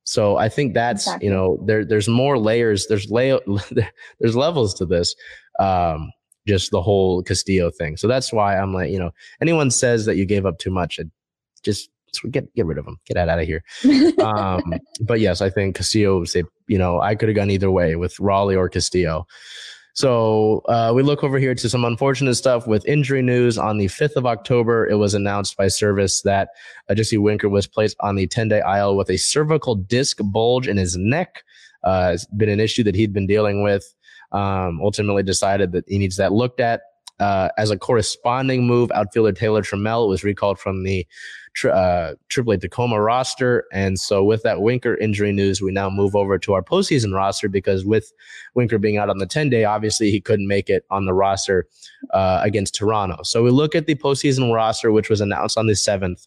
[0.03, 1.29] So I think that's exactly.
[1.29, 2.89] you know there there's more layers.
[2.89, 3.39] There's lay
[4.19, 5.15] there's levels to this.
[5.61, 6.11] Um,
[6.47, 7.97] just the whole Castillo thing.
[7.97, 11.01] So that's why I'm like, you know, anyone says that you gave up too much,
[11.63, 11.91] just
[12.31, 13.65] get get rid of him, get out, out of here.
[14.23, 16.25] um, but yes, I think Castillo.
[16.25, 19.27] Say, you know, I could have gone either way with Raleigh or Castillo.
[19.97, 23.57] So uh, we look over here to some unfortunate stuff with injury news.
[23.57, 26.49] On the 5th of October, it was announced by Servais that
[26.89, 30.67] uh, Jesse Winker was placed on the 10 day aisle with a cervical disc bulge
[30.67, 31.45] in his neck.
[31.85, 33.95] Uh, it's been an issue that he'd been dealing with.
[34.33, 36.83] Um, ultimately decided that he needs that looked at.
[37.21, 41.07] Uh, as a corresponding move, outfielder Taylor Trammell was recalled from the
[41.65, 43.65] uh, AAA Tacoma roster.
[43.73, 47.49] And so with that Winker injury news, we now move over to our postseason roster
[47.49, 48.13] because with
[48.55, 51.69] Winker being out on the 10 day, obviously he couldn't make it on the roster
[52.13, 53.23] uh, against Toronto.
[53.23, 56.27] So we look at the postseason roster, which was announced on the 7th.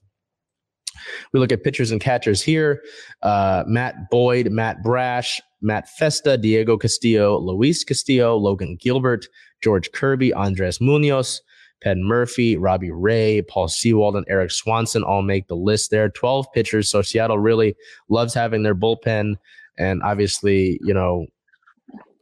[1.33, 2.81] We look at pitchers and catchers here.
[3.21, 9.25] Uh, Matt Boyd, Matt Brash, Matt Festa, Diego Castillo, Luis Castillo, Logan Gilbert,
[9.63, 11.41] George Kirby, Andres Munoz,
[11.81, 16.09] Penn Murphy, Robbie Ray, Paul Sewald, and Erik Swanson all make the list there.
[16.09, 16.89] 12 pitchers.
[16.89, 17.75] So Seattle really
[18.09, 19.35] loves having their bullpen.
[19.77, 21.27] And obviously, you know,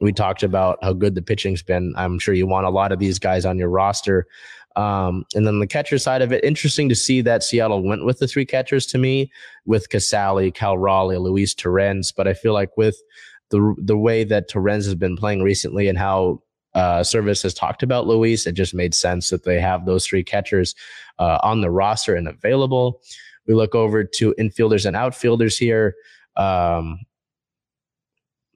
[0.01, 1.93] we talked about how good the pitching's been.
[1.95, 4.27] I'm sure you want a lot of these guys on your roster.
[4.75, 8.19] Um, and then the catcher side of it, interesting to see that Seattle went with
[8.19, 9.31] the three catchers to me
[9.65, 12.11] with Casali, Cal Raleigh, Luis Torrens.
[12.11, 12.97] But I feel like with
[13.49, 16.41] the the way that Torrens has been playing recently and how
[16.73, 18.45] uh, Servais has talked about Luis.
[18.45, 20.75] It just made sense that they have those three catchers
[21.19, 23.01] uh, on the roster and available.
[23.47, 25.95] We look over to infielders and outfielders here.
[26.35, 26.99] Um,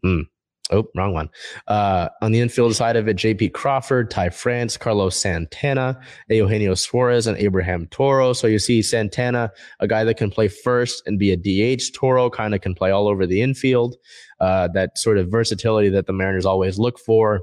[0.03, 0.21] hmm,
[0.69, 1.29] oh, wrong one.
[1.67, 5.99] Uh, on the infield side of it, JP Crawford, Ty France, Carlos Santana,
[6.29, 8.33] Eugenio Suarez, and Abraham Toro.
[8.33, 11.93] So you see Santana, a guy that can play first and be a DH.
[11.93, 13.95] Toro kind of can play all over the infield.
[14.39, 17.41] Uh, that sort of versatility that the Mariners always look for.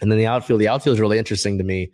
[0.00, 1.90] And then the outfield, the outfield is really interesting to me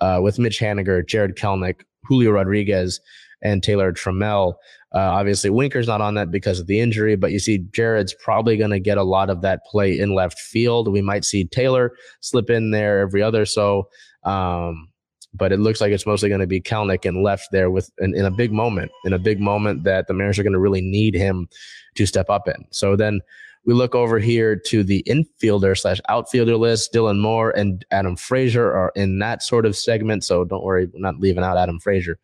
[0.00, 3.00] uh, with Mitch Haniger, Jared Kelenic, Julio Rodriguez,
[3.42, 4.54] and Taylor Trammell.
[4.94, 8.56] Uh, obviously, Winker's not on that because of the injury, but you see Jared's probably
[8.56, 10.86] going to get a lot of that play in left field.
[10.86, 13.88] We might see Taylor slip in there every other so.
[14.22, 14.88] Um,
[15.34, 18.14] but it looks like it's mostly going to be Kelenic and left there with in,
[18.14, 20.80] in, a big moment, in a big moment that the Mariners are going to really
[20.80, 21.48] need him
[21.96, 22.64] to step up in.
[22.70, 23.20] So then
[23.66, 26.92] we look over here to the infielder slash outfielder list.
[26.92, 30.24] Dylan Moore and Adam Frazier are in that sort of segment.
[30.24, 32.18] So don't worry, we're not leaving out Adam Frazier.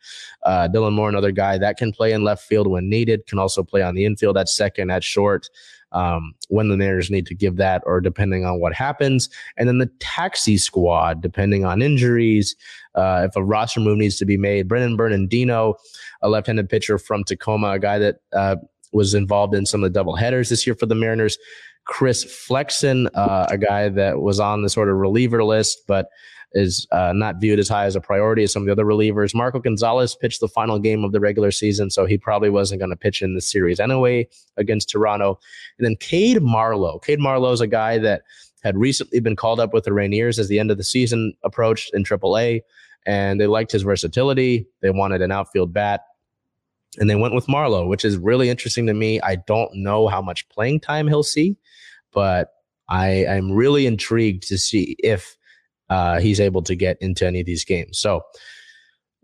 [0.45, 3.62] Uh, Dylan Moore, another guy that can play in left field when needed, can also
[3.62, 5.49] play on the infield at second, at short.
[5.93, 9.28] Um, when the Mariners need to give that, or depending on what happens.
[9.57, 12.55] And then the taxi squad, depending on injuries,
[12.95, 14.68] uh, if a roster move needs to be made.
[14.68, 15.74] Brennan Bernardino,
[16.22, 18.55] a left handed pitcher from Tacoma, a guy that uh,
[18.93, 21.38] was involved in some of the double headers this year for the Mariners.
[21.86, 26.09] Chris Flexen, uh, a guy that was on the sort of reliever list, but
[26.53, 29.34] is uh, not viewed as high as a priority as some of the other relievers.
[29.34, 32.91] Marco Gonzalez pitched the final game of the regular season, so he probably wasn't going
[32.91, 35.38] to pitch in the series anyway against Toronto.
[35.78, 36.99] And then Cade Marlowe.
[36.99, 38.22] Cade Marlowe is a guy that
[38.62, 41.95] had recently been called up with the Rainiers as the end of the season approached
[41.95, 42.62] in AAA,
[43.07, 44.66] and they liked his versatility.
[44.82, 46.03] They wanted an outfield bat
[46.99, 49.20] and they went with Marlowe, which is really interesting to me.
[49.20, 51.57] I don't know how much playing time he'll see,
[52.12, 52.53] but
[52.88, 55.36] I am really intrigued to see if
[55.88, 57.99] uh, he's able to get into any of these games.
[57.99, 58.22] So,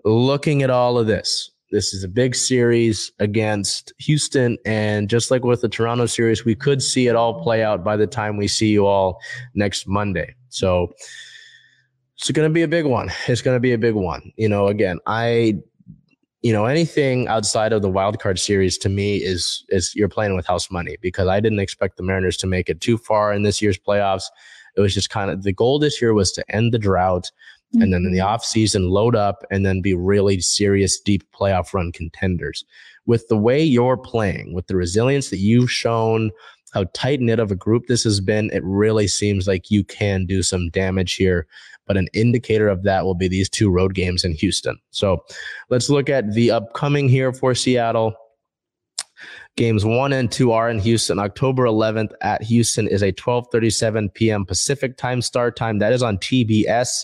[0.04, 4.56] looking at all of this, this is a big series against Houston.
[4.64, 7.96] And just like with the Toronto series, we could see it all play out by
[7.96, 9.20] the time we see you all
[9.54, 10.34] next Monday.
[10.48, 10.92] So,
[12.16, 13.10] it's going to be a big one.
[13.26, 14.32] It's going to be a big one.
[14.36, 15.54] You know, again, I
[16.46, 20.36] you know anything outside of the wild card series to me is is you're playing
[20.36, 23.42] with house money because I didn't expect the Mariners to make it too far in
[23.42, 24.26] this year's playoffs.
[24.76, 27.32] It was just kind of the goal this year was to end the drought
[27.74, 27.82] mm-hmm.
[27.82, 28.28] and then in the mm-hmm.
[28.28, 32.64] off season load up and then be really serious deep playoff run contenders.
[33.06, 36.30] With the way you're playing, with the resilience that you've shown,
[36.72, 40.26] how tight knit of a group this has been, it really seems like you can
[40.26, 41.48] do some damage here
[41.86, 44.78] but an indicator of that will be these two road games in Houston.
[44.90, 45.24] So
[45.70, 48.14] let's look at the upcoming here for Seattle.
[49.56, 51.18] Games one and two are in Houston.
[51.18, 54.44] October 11th at Houston is a 12:37 p.m.
[54.44, 55.78] Pacific time start time.
[55.78, 57.00] That is on TBS.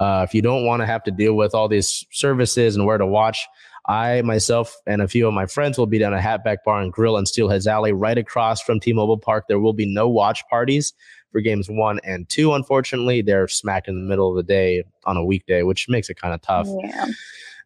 [0.00, 2.98] Uh, if you don't want to have to deal with all these services and where
[2.98, 3.46] to watch,
[3.86, 6.92] I myself and a few of my friends will be down at Hatback Bar and
[6.92, 9.44] Grill in Steelheads Alley, right across from T-Mobile Park.
[9.48, 10.92] There will be no watch parties
[11.34, 12.54] for games one and two.
[12.54, 16.14] Unfortunately, they're smack in the middle of the day on a weekday, which makes it
[16.14, 16.68] kind of tough.
[16.84, 17.06] Yeah.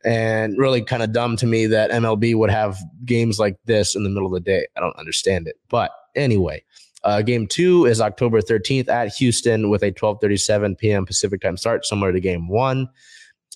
[0.06, 4.04] And really kind of dumb to me that MLB would have games like this in
[4.04, 4.66] the middle of the day.
[4.74, 5.56] I don't understand it.
[5.68, 6.64] But anyway,
[7.04, 11.04] Uh, game two is October 13th at Houston with a 12:37 p.m.
[11.04, 12.88] Pacific time start, similar to game one.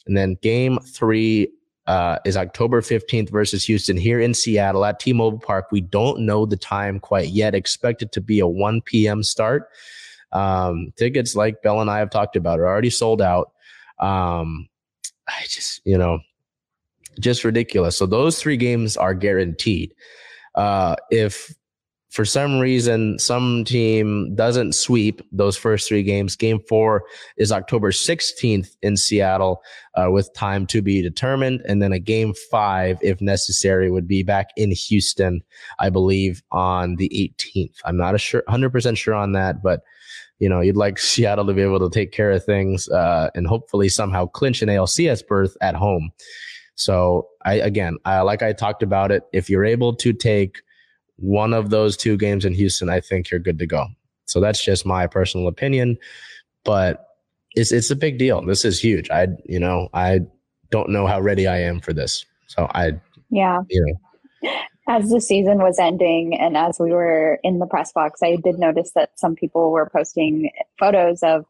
[0.06, 1.48] And then game three
[1.86, 5.66] uh, is October 15th versus Houston here in Seattle at T-Mobile Park.
[5.72, 7.54] We don't know the time quite yet.
[7.54, 9.22] Expected to be a 1 p.m.
[9.24, 9.68] start.
[10.32, 13.52] Um, tickets, like Bell and I have talked about, are already sold out.
[13.98, 14.68] Um,
[15.28, 16.20] I just, you know,
[17.20, 17.96] just ridiculous.
[17.96, 19.94] So those three games are guaranteed.
[20.54, 21.54] Uh, if
[22.10, 27.04] for some reason some team doesn't sweep those first three games, game four
[27.38, 29.62] is October 16th in Seattle
[29.94, 31.62] uh, with time to be determined.
[31.66, 35.42] And then a game five, if necessary, would be back in Houston,
[35.78, 37.76] I believe, on the 18th.
[37.86, 39.82] I'm not a sure, 100% sure on that, but
[40.42, 43.46] you know, you'd like Seattle to be able to take care of things uh, and
[43.46, 46.10] hopefully somehow clinch an ALCS berth at home.
[46.74, 49.22] So I again, I, like I talked about it.
[49.32, 50.62] If you're able to take
[51.14, 53.86] one of those two games in Houston, I think you're good to go.
[54.24, 55.96] So that's just my personal opinion,
[56.64, 57.06] but
[57.54, 58.44] it's it's a big deal.
[58.44, 59.08] This is huge.
[59.10, 60.22] I you know I
[60.72, 62.26] don't know how ready I am for this.
[62.48, 62.94] So I
[63.30, 63.96] yeah you
[64.42, 64.50] know
[64.88, 68.58] as the season was ending and as we were in the press box, I did
[68.58, 71.44] notice that some people were posting photos of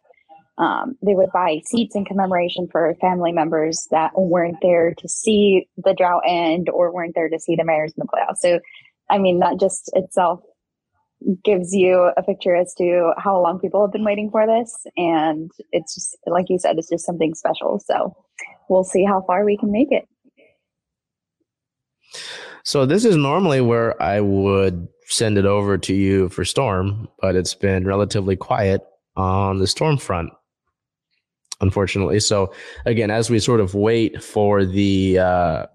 [0.59, 5.67] um, they would buy seats in commemoration for family members that weren't there to see
[5.79, 8.39] the drought end or weren't there to see the Mariners in the playoffs.
[8.39, 8.61] So,
[9.11, 10.41] I mean, that just itself
[11.43, 14.85] gives you a picture as to how long people have been waiting for this.
[14.97, 17.81] And it's just, like you said, it's just something special.
[17.85, 18.15] So
[18.69, 20.07] we'll see how far we can make it.
[22.65, 27.35] So this is normally where I would send it over to you for Storm, but
[27.37, 28.83] it's been relatively quiet
[29.17, 30.31] on the Storm front
[31.63, 32.21] unfortunately.
[32.21, 32.53] So
[32.85, 35.67] again, as we sort of wait for the uh,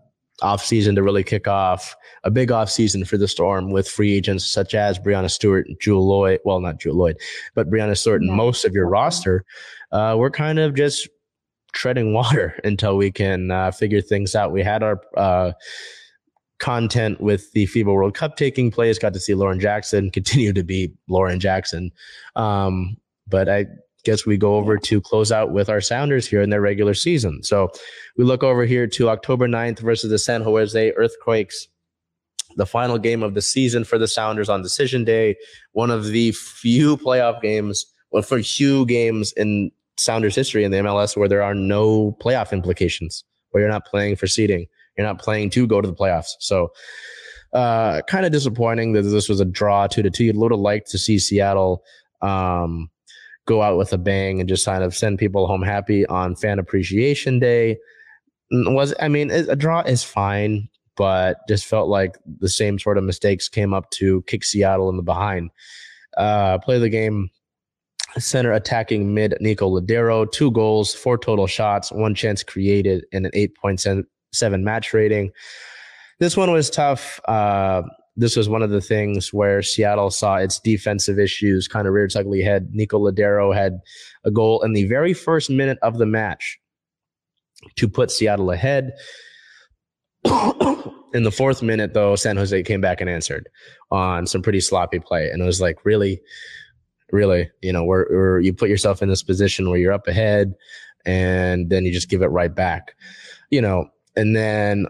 [0.44, 4.14] off season to really kick off, a big off season for the Storm with free
[4.14, 7.16] agents such as Breanna Stewart, and Jewell Loyd, well, not Jewell Loyd,
[7.56, 9.44] but Breanna Stewart and most of your roster,
[9.92, 11.10] uh, we're kind of just
[11.74, 14.52] treading water until we can uh, figure things out.
[14.52, 15.54] We had our uh,
[16.60, 18.98] content with the FIBA World Cup taking place.
[18.98, 21.92] Got to see Lauren Jackson continue to be Lauren Jackson.
[22.36, 22.98] Um,
[23.28, 23.66] but I
[24.04, 27.44] guess we go over to close out with our Sounders here in their regular season.
[27.44, 27.70] So
[28.18, 31.68] we look over here to October 9th versus the San Jose Earthquakes.
[32.56, 35.36] The final game of the season for the Sounders on decision day,
[35.74, 40.78] one of the few playoff games, well, for few games in Sounders history in the
[40.78, 45.20] MLS where there are no playoff implications, where you're not playing for seeding, you're not
[45.20, 46.32] playing to go to the playoffs.
[46.40, 46.72] So,
[47.54, 50.26] uh, kind of disappointing that this was a draw two to two.
[50.26, 51.84] You'd have liked to see Seattle
[52.22, 52.90] um,
[53.46, 56.60] go out with a bang and just kind of send people home happy on Fan
[56.60, 57.78] Appreciation Day.
[58.52, 63.04] Was I mean, a draw is fine, but just felt like the same sort of
[63.04, 65.52] mistakes came up to kick Seattle in the behind.
[66.18, 67.30] Uh, play the game
[68.18, 73.32] center attacking mid Nico Lodeiro, two goals, four total shots, one chance created, and an
[73.34, 74.04] 8.7
[74.42, 75.32] match rating.
[76.20, 77.20] This one was tough.
[77.28, 77.84] Uh,
[78.16, 82.06] this was one of the things where Seattle saw its defensive issues kind of rear
[82.06, 82.70] its ugly head.
[82.74, 83.80] Nico Lodeiro had
[84.26, 86.60] a goal in the very first minute of the match
[87.76, 88.94] to put Seattle ahead.
[91.14, 93.48] in the fourth minute, though, San Jose came back and answered
[93.92, 95.30] on some pretty sloppy play.
[95.30, 96.20] And it was like, really,
[97.12, 100.54] really, you know, where, where you put yourself in this position where you're up ahead
[101.06, 102.96] and then you just give it right back,
[103.52, 103.88] you know,
[104.18, 104.88] and then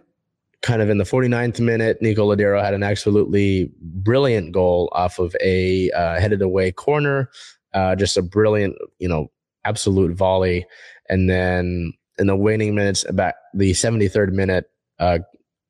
[0.61, 5.35] kind of in the 49th minute, Nico Lodeiro had an absolutely brilliant goal off of
[5.43, 7.29] a uh, headed away corner.
[7.73, 9.29] Uh, just a brilliant, you know,
[9.65, 10.65] absolute volley.
[11.09, 15.19] And then in the waning minutes, about the 73rd minute, uh,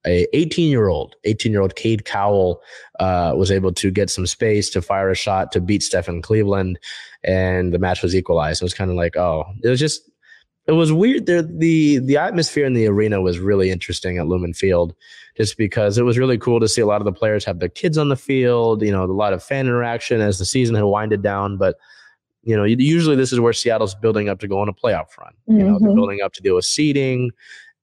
[0.05, 2.62] a 18 year old, 18 year old Cade Cowell
[2.99, 6.80] uh, was able to get some space to fire a shot to beat Stefan Cleveland,
[7.24, 8.62] and the match was equalized.
[8.62, 10.10] It was kind of like, oh, it was just
[10.68, 11.26] it was weird.
[11.26, 14.93] There, the the atmosphere in the arena was really interesting at Lumen Field,
[15.38, 17.70] just because it was really cool to see a lot of the players have their
[17.70, 18.82] kids on the field.
[18.82, 21.57] You know, a lot of fan interaction as the season had winded down.
[21.57, 21.78] But
[22.43, 25.34] you know, usually this is where Seattle's building up to go on a playoff run.
[25.47, 25.86] You know, mm-hmm.
[25.86, 27.32] they're building up to deal with seeding,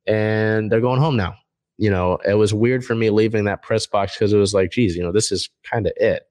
[0.06, 1.36] and they're going home now.
[1.78, 4.70] You know, it was weird for me leaving that press box because it was like,
[4.70, 6.28] geez, you know, this is kind of it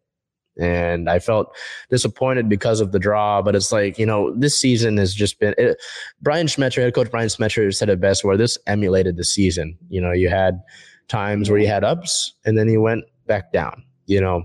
[0.59, 1.55] and I felt
[1.89, 3.41] disappointed because of the draw.
[3.41, 5.53] But it's like you know, this season has just been.
[5.57, 5.77] It,
[6.21, 9.77] Brian Schmetzer, head coach Brian Schmetzer, said it best, where this emulated the season.
[9.89, 10.61] You know, you had
[11.07, 13.83] times where you had ups, and then you went back down.
[14.05, 14.43] You know,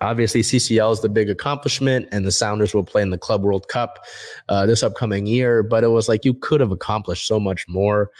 [0.00, 3.68] obviously CCL is the big accomplishment, and the Sounders will play in the Club World
[3.68, 4.04] Cup
[4.48, 5.62] uh, this upcoming year.
[5.62, 8.10] But it was like you could have accomplished so much more.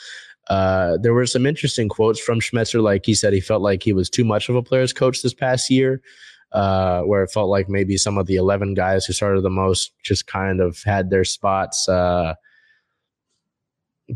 [0.49, 2.83] Uh, there were some interesting quotes from Schmetzer.
[2.83, 5.33] Like he said, he felt like he was too much of a player's coach this
[5.33, 6.03] past year
[6.55, 9.93] uh, where it felt like maybe some of the 11 guys who started the most
[10.03, 12.35] just kind of had their spots uh,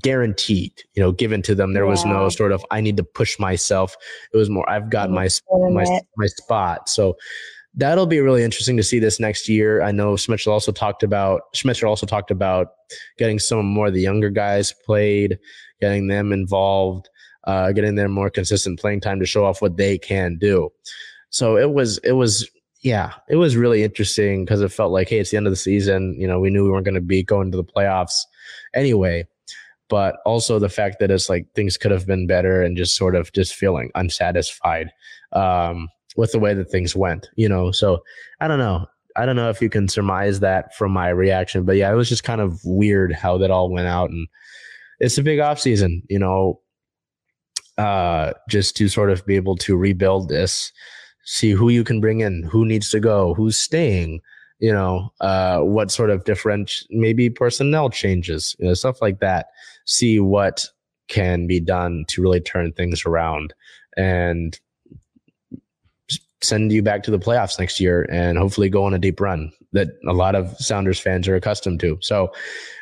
[0.01, 1.73] guaranteed, you know, given to them.
[1.73, 1.91] There yeah.
[1.91, 3.97] was no sort of I need to push myself.
[4.33, 5.85] It was more I've got my my
[6.17, 6.89] my spot.
[6.89, 7.17] So
[7.75, 9.83] that'll be really interesting to see this next year.
[9.83, 12.69] I know Schmetzer also talked about Schmetzer also talked about
[13.19, 15.39] getting some more of the younger guys played,
[15.81, 17.09] getting them involved,
[17.49, 20.71] uh, getting them more consistent playing time to show off what they can do.
[21.31, 22.49] So it was it was
[22.83, 25.57] yeah, it was really interesting because it felt like, hey, it's the end of the
[25.57, 26.15] season.
[26.19, 28.21] You know, we knew we weren't going to be going to the playoffs
[28.75, 29.27] anyway.
[29.89, 33.17] But also the fact that it's like things could have been better and just sort
[33.17, 34.91] of just feeling unsatisfied
[35.33, 37.73] um, with the way that things went, you know.
[37.73, 38.03] So
[38.41, 38.87] I don't know.
[39.17, 42.09] I don't know if you can surmise that from my reaction, but yeah, it was
[42.09, 44.11] just kind of weird how that all went out.
[44.11, 44.29] And
[45.01, 46.61] it's a big off season, you know,
[47.79, 50.71] uh, just to sort of be able to rebuild this
[51.29, 54.19] see who you can bring in, who needs to go, who's staying,
[54.61, 59.49] you know, uh, what sort of different, maybe personnel changes, you know, stuff like that.
[59.85, 60.67] See what
[61.09, 63.53] can be done to really turn things around
[63.95, 64.59] and
[66.43, 69.51] send you back to the playoffs next year and hopefully go on a deep run
[69.73, 71.99] that a lot of Sounders fans are accustomed to.
[72.01, 72.33] So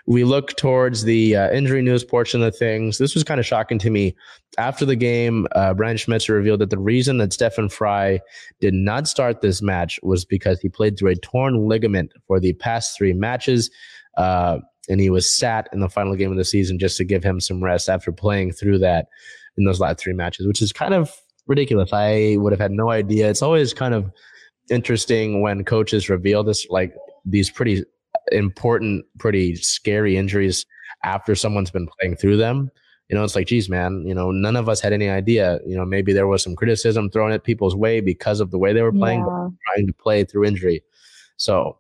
[0.07, 2.99] we look towards the uh, injury news portion of things.
[2.99, 4.15] This was kind of shocking to me.
[4.59, 8.21] After the game, uh, Brian Schmetzer revealed that the reason that Stefan Frei
[8.61, 12.53] did not start this match was because he played through a torn ligament for the
[12.55, 13.71] past three matches.
[14.17, 17.25] Uh, and he was sat in the final game of the season just to give
[17.25, 19.09] him some rest after playing through that
[19.59, 21.11] in those last three matches, which is kind of
[21.47, 21.91] ridiculous.
[21.93, 23.29] I would have had no idea.
[23.29, 24.11] It's always kind of
[24.71, 26.95] interesting when coaches reveal this, like
[27.25, 27.85] these pretty
[28.33, 30.67] important, pretty scary injuries
[31.05, 32.71] after someone's been playing through them.
[33.09, 35.61] You know, it's like, geez, man, you know, none of us had any idea.
[35.65, 38.73] You know, maybe there was some criticism thrown at people's way because of the way
[38.73, 39.49] they were playing, yeah.
[39.69, 40.83] trying to play through injury.
[41.37, 41.79] So,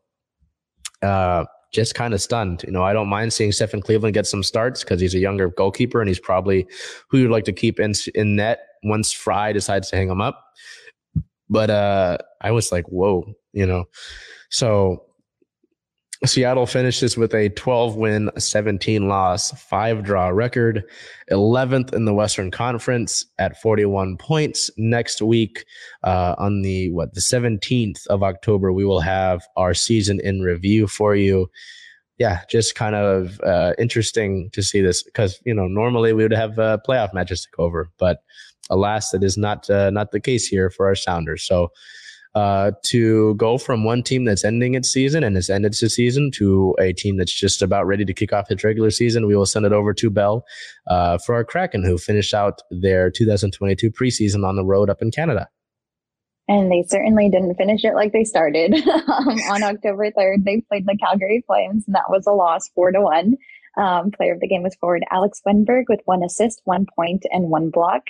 [1.02, 2.62] uh, just kind of stunned.
[2.62, 5.50] You know, I don't mind seeing Stefan Cleveland get some starts because he's a younger
[5.50, 6.66] goalkeeper and he's probably
[7.08, 10.42] who you'd like to keep in in net once Frei decides to hang him up.
[11.48, 13.84] But uh, I was like, whoa, you know.
[14.50, 15.06] So
[16.24, 20.82] Seattle finishes with a 12 win, 17 loss, five draw record,
[21.30, 24.70] 11th in the Western Conference at 41 points.
[24.78, 25.66] Next week,
[26.04, 30.86] uh, on the what the 17th of October, we will have our season in review
[30.86, 31.50] for you.
[32.18, 36.32] Yeah, just kind of uh, interesting to see this because you know normally we would
[36.32, 38.20] have uh, playoff matches to cover, but
[38.70, 41.44] alas, that is not uh, not the case here for our Sounders.
[41.44, 41.70] So
[42.36, 46.30] uh, to go from one team that's ending its season and has ended its season
[46.30, 49.46] to a team that's just about ready to kick off its regular season, we will
[49.46, 50.44] send it over to Bell
[50.86, 55.10] uh, for our Kraken, who finished out their 2022 preseason on the road up in
[55.10, 55.48] Canada.
[56.46, 58.74] And they certainly didn't finish it like they started.
[58.86, 62.92] um, on October 3rd, they played the Calgary Flames, and that was a loss, four
[62.92, 63.38] to one.
[63.78, 67.50] Um, player of the game was forward Alex Wennberg with one assist, one point, and
[67.50, 68.02] one block.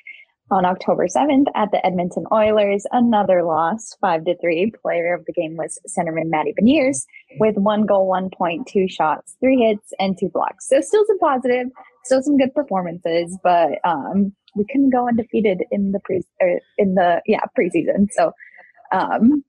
[0.52, 4.72] On October 7th at the Edmonton Oilers, another loss, 5 to 3.
[4.80, 7.04] Player of the game was centerman Matty Beniers
[7.40, 10.68] with one goal, one point, two shots, three hits, and two blocks.
[10.68, 11.66] So still some positive,
[12.04, 16.94] still some good performances, but um, we couldn't go undefeated in the pre er, in
[16.94, 18.06] the yeah preseason.
[18.12, 18.30] So
[18.92, 19.42] um,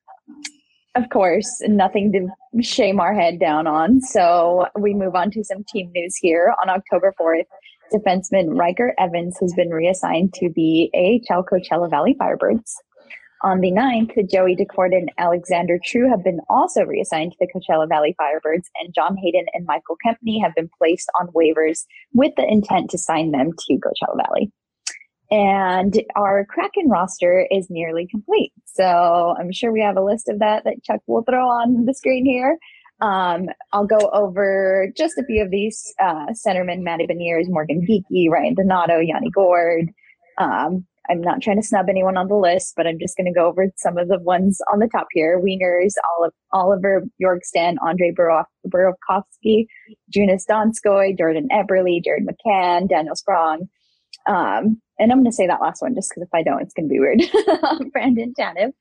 [0.96, 4.02] of course, nothing to shame our head down on.
[4.02, 6.56] So we move on to some team news here.
[6.60, 7.46] On October 4th,
[7.94, 12.74] defenseman Ryker Evans has been reassigned to the AHL Coachella Valley Firebirds.
[13.44, 17.88] On the 9th, Joey Daccord and Alexander True have been also reassigned to the Coachella
[17.88, 22.48] Valley Firebirds, and John Hayden and Michael Kempny have been placed on waivers with the
[22.48, 24.52] intent to sign them to Coachella Valley.
[25.30, 28.54] And our Kraken roster is nearly complete.
[28.66, 31.94] So I'm sure we have a list of that that Chuck will throw on the
[31.94, 32.58] screen here.
[33.00, 38.30] Um, I'll go over just a few of these uh, centermen Matty Beniers, Morgan Geekie,
[38.30, 39.90] Ryan Donato, Yanni Gourde.
[40.38, 43.38] Um, I'm not trying to snub anyone on the list, but I'm just going to
[43.38, 45.42] go over some of the ones on the top here.
[45.42, 45.94] Wieners,
[46.52, 49.68] Oliver Bjorkstrand, Andre Burakovsky,
[50.14, 53.70] Joonas Donskoi, Jordan Eberle, Jared McCann, Daniel Sprong.
[54.28, 56.74] Um, and I'm going to say that last one just because if I don't, it's
[56.74, 57.22] going to be weird.
[57.94, 58.74] Brandon Tanev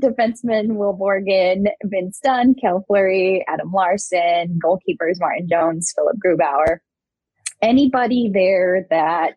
[0.00, 6.78] defensemen Will Borgen, Vince Dunn, Cale Fleury, Adam Larsson, goalkeepers Martin Jones, Philipp Grubauer.
[7.62, 9.36] Anybody there that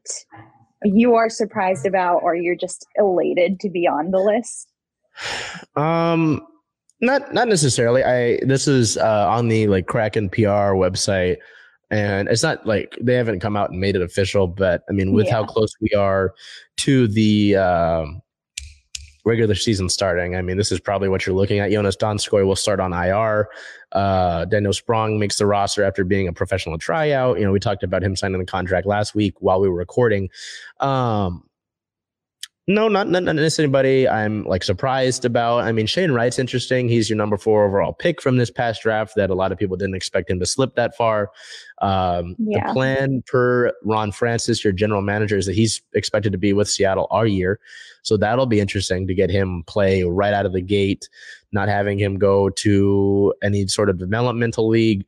[0.84, 4.70] you are surprised about or you're just elated to be on the list?
[5.76, 6.46] Um
[7.02, 8.04] not not necessarily.
[8.04, 11.38] I this is uh, on the like Kraken PR website
[11.92, 15.14] and it's not like they haven't come out and made it official, but I mean
[15.14, 15.34] with yeah.
[15.34, 16.34] how close we are
[16.78, 18.22] to the um
[19.26, 20.36] regular season starting.
[20.36, 21.72] I mean, this is probably what you're looking at.
[21.72, 23.48] Joonas Donskoi will start on IR.
[23.92, 27.40] Uh, Daniel Sprong makes the roster after being a professional tryout.
[27.40, 30.30] You know, we talked about him signing the contract last week while we were recording.
[30.80, 31.44] Um,
[32.66, 35.66] no, not, not, not anybody I'm like surprised about.
[35.66, 36.88] I mean, Shane Wright's interesting.
[36.88, 39.76] He's your number four overall pick from this past draft that a lot of people
[39.76, 41.32] didn't expect him to slip that far.
[41.82, 42.68] Um, yeah.
[42.68, 46.70] The plan per Ron Francis, your general manager, is that he's expected to be with
[46.70, 47.60] Seattle all year.
[48.02, 51.10] So that'll be interesting to get him play right out of the gate,
[51.52, 55.06] not having him go to any sort of developmental league.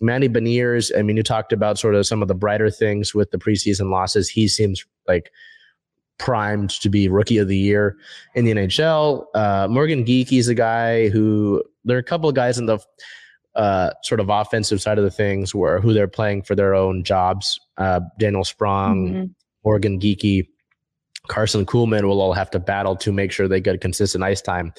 [0.00, 3.30] Manny Beniers, I mean, you talked about sort of some of the brighter things with
[3.30, 4.30] the preseason losses.
[4.30, 5.30] He seems like
[6.18, 7.96] primed to be rookie of the year
[8.34, 9.26] in the NHL.
[9.34, 12.78] Uh, Morgan Geekie is a guy who there are a couple of guys in the
[13.54, 17.04] uh, sort of offensive side of the things where who they're playing for their own
[17.04, 17.58] jobs.
[17.76, 19.24] Uh, Daniel Sprong, mm-hmm.
[19.64, 20.48] Morgan Geekie,
[21.28, 24.72] Karson Kuhlman will all have to battle to make sure they get consistent ice time.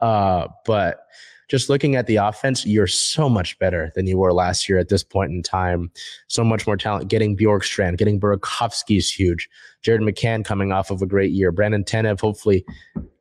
[0.00, 1.00] Uh, but
[1.48, 4.90] just looking at the offense, you're so much better than you were last year at
[4.90, 5.90] this point in time.
[6.28, 7.08] So much more talent.
[7.08, 9.48] Getting Bjorkstrand, getting Burakovsky is huge.
[9.82, 11.50] Jared McCann coming off of a great year.
[11.50, 12.64] Brandon Tanev, hopefully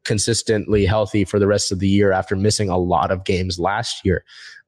[0.04, 4.06] consistently healthy for the rest of the year after missing a lot of games last
[4.06, 4.24] year.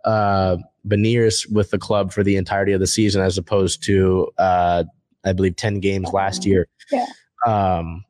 [0.05, 0.57] Uh,
[0.87, 4.85] Beniers with the club for the entirety of the season, as opposed to, uh,
[5.25, 6.67] I believe, 10 games last year.
[6.91, 7.05] Yeah.
[7.45, 8.05] Um,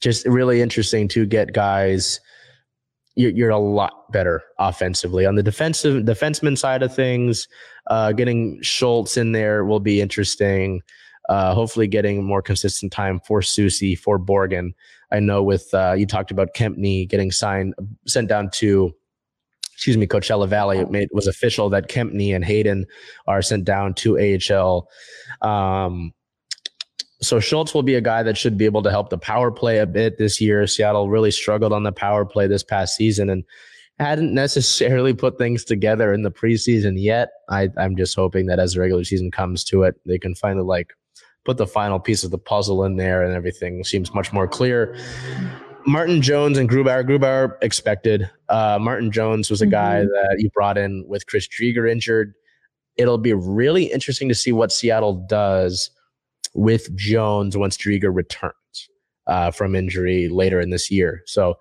[0.00, 2.20] just really interesting to get guys–
[3.14, 7.48] you're, you're a lot better offensively on the defensive defenseman side of things.
[7.88, 10.80] Uh, getting Schultz in there will be interesting.
[11.28, 14.70] Uh, hopefully, getting more consistent time for Susie for Borgen.
[15.12, 17.74] I know with uh, you talked about Kempny getting signed,
[18.06, 18.92] sent down to,
[19.72, 20.78] excuse me, Coachella Valley.
[20.78, 22.86] It made, was official that Kempny and Hayden
[23.26, 24.88] are sent down to AHL.
[25.42, 26.12] Um,
[27.22, 29.78] so Schultz will be a guy that should be able to help the power play
[29.78, 30.66] a bit this year.
[30.66, 33.44] Seattle really struggled on the power play this past season and
[33.98, 37.30] hadn't necessarily put things together in the preseason yet.
[37.48, 40.64] I, I'm just hoping that as the regular season comes to it, they can finally
[40.64, 40.92] like
[41.44, 44.96] put the final piece of the puzzle in there and everything seems much more clear.
[45.86, 47.04] Martin Jones and Grubauer.
[47.04, 48.28] Grubauer expected.
[48.48, 50.08] Uh, Martin Jones was a guy mm-hmm.
[50.08, 52.34] that you brought in with Chris Driedger injured.
[52.96, 55.90] It'll be really interesting to see what Seattle does
[56.54, 58.88] with Jones once Driedger returns
[59.26, 61.22] uh, from injury later in this year.
[61.26, 61.54] So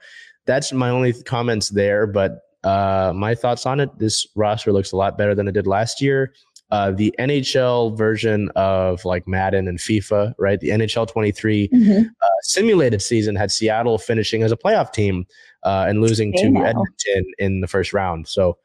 [0.46, 2.08] that's my only comments there.
[2.08, 5.68] But uh, my thoughts on it this roster looks a lot better than it did
[5.68, 6.34] last year.
[6.70, 10.58] Uh, the NHL version of like Madden and FIFA, right?
[10.60, 12.02] The NHL 23 mm-hmm.
[12.08, 15.26] uh, simulated season had Seattle finishing as a playoff team
[15.64, 18.30] uh, and losing to Edmonton in the first round.
[18.30, 18.58] So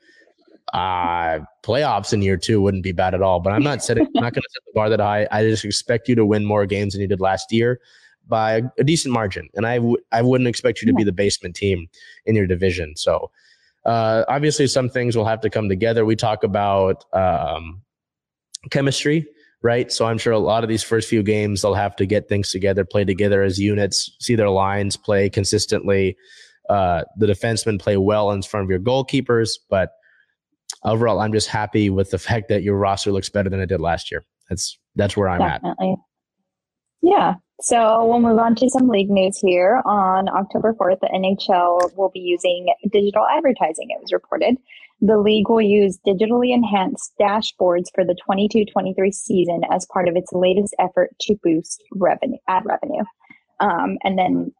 [0.72, 3.40] uh, playoffs in year two wouldn't be bad at all.
[3.40, 5.26] But I'm not setting, I'm not going to set the bar that high.
[5.30, 7.80] I just expect you to win more games than you did last year
[8.28, 9.48] by a decent margin.
[9.54, 11.88] And I w- I wouldn't expect you to be the basement team
[12.24, 12.96] in your division.
[12.96, 13.30] So
[13.84, 16.04] uh, obviously, some things will have to come together.
[16.04, 17.82] We talk about um,
[18.70, 19.26] chemistry,
[19.62, 19.92] right?
[19.92, 22.50] So I'm sure a lot of these first few games they'll have to get things
[22.50, 26.16] together, play together as units, see their lines play consistently.
[26.68, 29.92] Uh, the defensemen play well in front of your goalkeepers, but
[30.84, 33.80] overall, I'm just happy with the fact that your roster looks better than it did
[33.80, 34.24] last year.
[34.48, 35.92] That's that's where I'm Definitely.
[35.92, 35.98] at.
[37.02, 37.34] Yeah.
[37.60, 39.82] So we'll move on to some league news here.
[39.86, 44.56] On October 4th, the NHL will be using digital advertising, it was reported.
[45.00, 50.16] The league will use digitally enhanced dashboards for the 22 23 season as part of
[50.16, 53.04] its latest effort to boost revenue, ad revenue.
[53.60, 54.52] Um, and then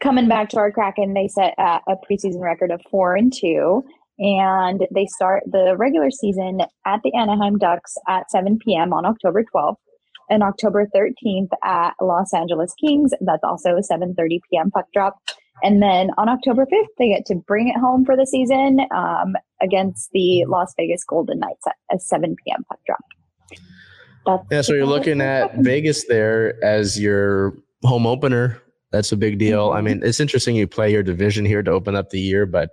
[0.00, 3.84] coming back to our Kraken, they set a preseason record of four and two
[4.18, 8.92] and they start the regular season at the Anaheim Ducks at 7 p.m.
[8.92, 9.76] on October 12th
[10.30, 13.12] and October 13th at Los Angeles Kings.
[13.20, 14.70] That's also a 7:30 p.m.
[14.70, 15.16] puck drop.
[15.62, 19.34] And then on October 5th, they get to bring it home for the season um,
[19.62, 22.64] against the Las Vegas Golden Knights at a 7 p.m.
[22.68, 23.00] puck drop.
[24.26, 27.54] That's yeah, so you're looking at Vegas there as your
[27.84, 28.60] home opener.
[28.90, 29.68] That's a big deal.
[29.68, 29.76] Mm-hmm.
[29.76, 32.70] I mean, it's interesting you play your division here to open up the year, but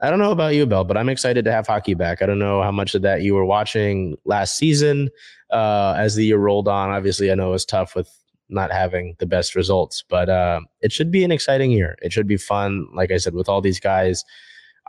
[0.00, 2.20] I don't know about you, Bell, but I'm excited to have hockey back.
[2.20, 5.08] I don't know how much of that you were watching last season
[5.50, 6.90] uh, as the year rolled on.
[6.90, 8.10] Obviously, I know it was tough with
[8.48, 11.96] not having the best results, but uh, it should be an exciting year.
[12.02, 12.86] It should be fun.
[12.94, 14.24] Like I said, with all these guys,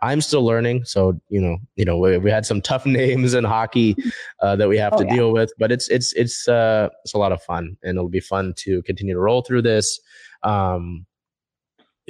[0.01, 0.83] I'm still learning.
[0.85, 3.95] So you know, you know, we, we had some tough names in hockey
[4.41, 5.15] uh, that we have oh, to yeah.
[5.15, 8.19] deal with, but it's it's it's uh, it's a lot of fun, and it'll be
[8.19, 9.99] fun to continue to roll through this.
[10.43, 11.05] Um,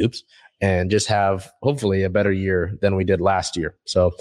[0.01, 0.23] oops
[0.61, 3.75] and just have hopefully a better year than we did last year.
[3.85, 4.13] So,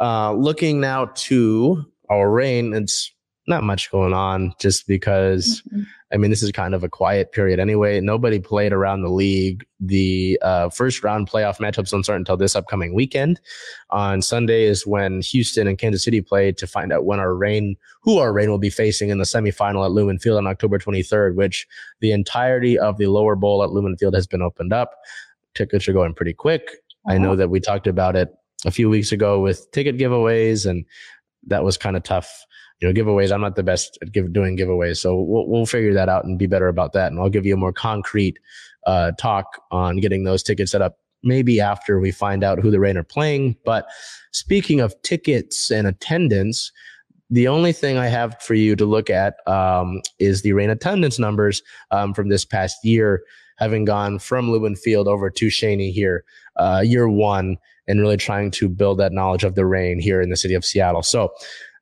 [0.00, 3.14] uh, looking now to our Reign, it's
[3.46, 5.82] not much going on just because, mm-hmm.
[6.12, 8.00] I mean, this is kind of a quiet period anyway.
[8.00, 9.66] Nobody played around the league.
[9.80, 13.40] The uh, first round playoff matchups don't start until this upcoming weekend.
[13.90, 17.76] On Sunday is when Houston and Kansas City play to find out when our Reign,
[18.00, 21.34] who our Reign will be facing in the semifinal at Lumen Field on October 23rd,
[21.34, 21.66] which
[22.00, 24.94] the entirety of the lower bowl at Lumen Field has been opened up.
[25.54, 26.68] Tickets are going pretty quick.
[27.08, 28.30] I know that we talked about it
[28.64, 30.84] a few weeks ago with ticket giveaways, and
[31.46, 32.44] that was kind of tough
[32.80, 33.32] you know, giveaways.
[33.32, 36.38] I'm not the best at give, doing giveaways, so we'll we'll figure that out and
[36.38, 37.12] be better about that.
[37.12, 38.38] And I'll give you a more concrete
[38.86, 42.80] uh, talk on getting those tickets set up maybe after we find out who the
[42.80, 43.56] Reign are playing.
[43.64, 43.86] But
[44.32, 46.70] speaking of tickets and attendance,
[47.30, 51.18] the only thing I have for you to look at um, is the Reign attendance
[51.18, 53.22] numbers um, from this past year,
[53.56, 56.24] having gone from Lumen Field over to Cheney here,
[56.56, 60.30] uh, year one, and really trying to build that knowledge of the Reign here in
[60.30, 61.02] the city of Seattle.
[61.02, 61.32] So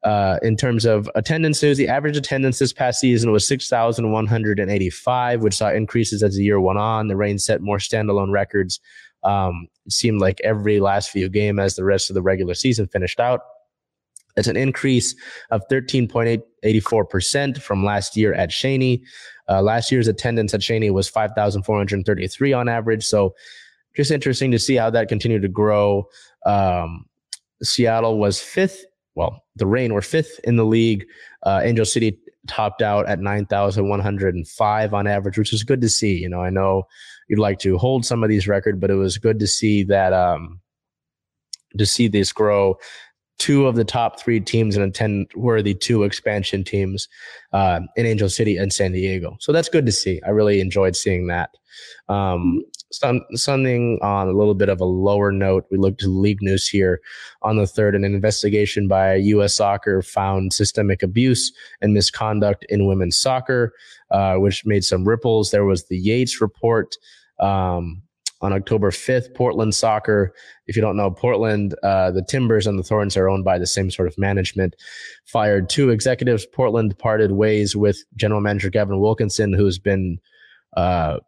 [0.02, 5.54] uh, in terms of attendance news, the average attendance this past season was 6,185, which
[5.54, 7.08] saw increases as the year went on.
[7.08, 8.80] The Reign set more standalone records.
[9.22, 12.88] Um, it seemed like every last few game as the rest of the regular season
[12.88, 13.42] finished out.
[14.36, 15.14] It's an increase
[15.50, 19.02] of 13.84% from last year at Cheney.
[19.48, 23.04] Uh, last year's attendance at Cheney was 5,433 on average.
[23.04, 23.34] So
[23.94, 26.08] just interesting to see how that continued to grow.
[26.46, 27.06] Um,
[27.62, 31.06] Seattle was fifth well, the Reign were fifth in the league.
[31.42, 32.18] Uh, Angel City
[32.48, 36.16] topped out at 9,105 on average, which is good to see.
[36.16, 36.84] You know, I know
[37.28, 40.12] you'd like to hold some of these records, but it was good to see that,
[40.12, 40.60] um,
[41.76, 42.76] to see this grow.
[43.38, 47.08] Two of the top three teams in attend were the two expansion teams
[47.52, 49.36] uh, in Angel City and San Diego.
[49.40, 50.20] So that's good to see.
[50.24, 51.50] I really enjoyed seeing that.
[52.08, 52.62] Um,
[52.92, 55.66] some, something on a little bit of a lower note.
[55.70, 57.00] We looked to league news here
[57.40, 57.94] on the third.
[57.94, 59.54] An investigation by U.S.
[59.54, 63.72] Soccer found systemic abuse and misconduct in women's soccer,
[64.10, 65.50] uh, which made some ripples.
[65.50, 66.96] There was the Yates report.
[67.40, 68.02] Um,
[68.42, 70.34] on October 5th, Portland Soccer.
[70.66, 73.66] If you don't know Portland, uh, the Timbers and the Thorns are owned by the
[73.66, 74.76] same sort of management.
[75.24, 76.44] Fired two executives.
[76.44, 80.18] Portland parted ways with general manager Gavin Wilkinson, who's been
[80.76, 81.18] uh,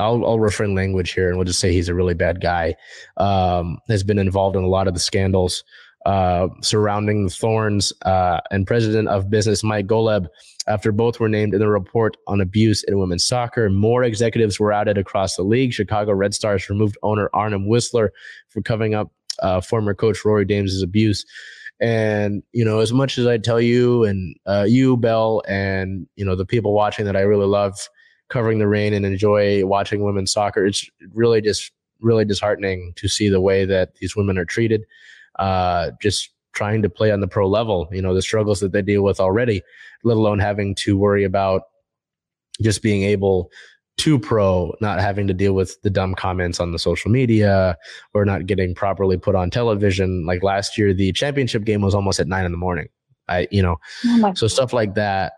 [0.00, 2.76] I'll, I'll refrain language here and we'll just say he's a really bad guy.
[3.16, 5.64] Um, has been involved in a lot of the scandals
[6.06, 10.28] uh, surrounding the Thorns uh, and president of business Mike Golub.
[10.68, 14.72] After both were named in the report on abuse in women's soccer, more executives were
[14.72, 15.72] outed across the league.
[15.72, 18.10] Chicago Red Stars removed owner Arnim Whisler
[18.48, 19.10] for covering up
[19.40, 21.24] uh, former coach Rory Dames' abuse.
[21.80, 26.24] And you know, as much as I tell you and uh, you, Bell, and you
[26.24, 27.88] know the people watching that I really love
[28.28, 30.66] covering the Reign and enjoy watching women's soccer.
[30.66, 34.84] It's really just really disheartening to see the way that these women are treated.
[35.38, 38.82] Uh, just trying to play on the pro level, you know, the struggles that they
[38.82, 39.62] deal with already,
[40.02, 41.62] let alone having to worry about
[42.60, 43.48] just being able
[43.98, 47.76] to pro, not having to deal with the dumb comments on the social media
[48.12, 50.26] or not getting properly put on television.
[50.26, 52.88] Like last year, the championship game was almost at nine in the morning.
[53.28, 55.34] I, you know, oh so stuff like that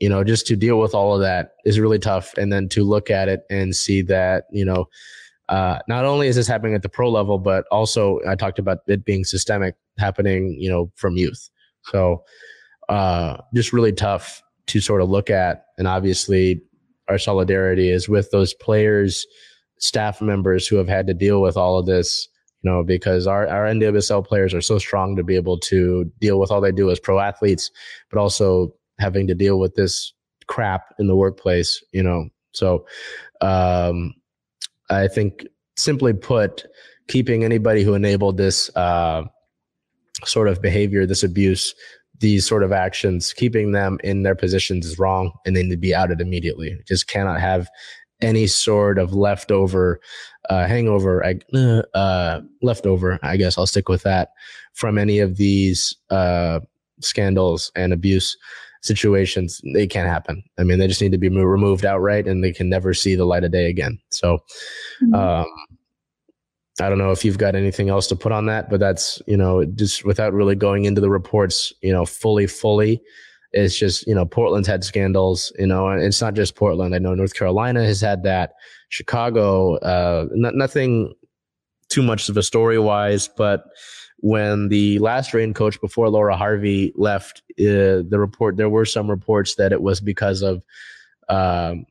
[0.00, 2.32] you know, just to deal with all of that is really tough.
[2.38, 4.88] And then to look at it and see that, you know,
[5.50, 8.78] uh, not only is this happening at the pro level, but also I talked about
[8.86, 11.50] it being systemic happening, you know, from youth.
[11.86, 12.22] So,
[12.88, 15.64] uh, just really tough to sort of look at.
[15.76, 16.62] And obviously,
[17.08, 19.26] our solidarity is with those players,
[19.78, 22.28] staff members who have had to deal with all of this,
[22.62, 26.38] you know, because our, our NWSL players are so strong to be able to deal
[26.38, 27.72] with all they do as pro athletes,
[28.10, 30.12] but also having to deal with this
[30.46, 32.28] crap in the workplace, you know.
[32.52, 32.86] So
[33.40, 34.14] um,
[34.90, 36.66] I think simply put,
[37.08, 39.22] keeping anybody who enabled this uh,
[40.24, 41.74] sort of behavior, this abuse,
[42.18, 45.76] these sort of actions, keeping them in their positions is wrong and they need to
[45.76, 46.76] be outed immediately.
[46.86, 47.68] Just cannot have
[48.20, 50.00] any sort of leftover
[50.50, 51.24] uh, hangover,
[51.94, 54.30] uh, leftover, I guess I'll stick with that,
[54.74, 56.60] from any of these uh,
[57.00, 58.36] scandals and abuse
[58.80, 60.42] situations, they can't happen.
[60.58, 63.24] I mean, they just need to be removed outright and they can never see the
[63.24, 63.98] light of day again.
[64.10, 64.38] So,
[65.02, 65.14] mm-hmm.
[65.14, 65.46] um,
[66.80, 69.36] I don't know if you've got anything else to put on that, but that's, you
[69.36, 73.02] know, just without really going into the reports, you know, fully, fully.
[73.52, 76.94] It's just, you know, Portland's had scandals, you know, and it's not just Portland.
[76.94, 78.52] I know North Carolina has had that.
[78.88, 81.12] Chicago, uh, not, nothing
[81.88, 83.64] too much of a story wise, but
[84.22, 89.08] when the last Reign coach before Laura Harvey left, uh, the report there were some
[89.08, 90.62] reports that it was because of
[91.28, 91.86] um,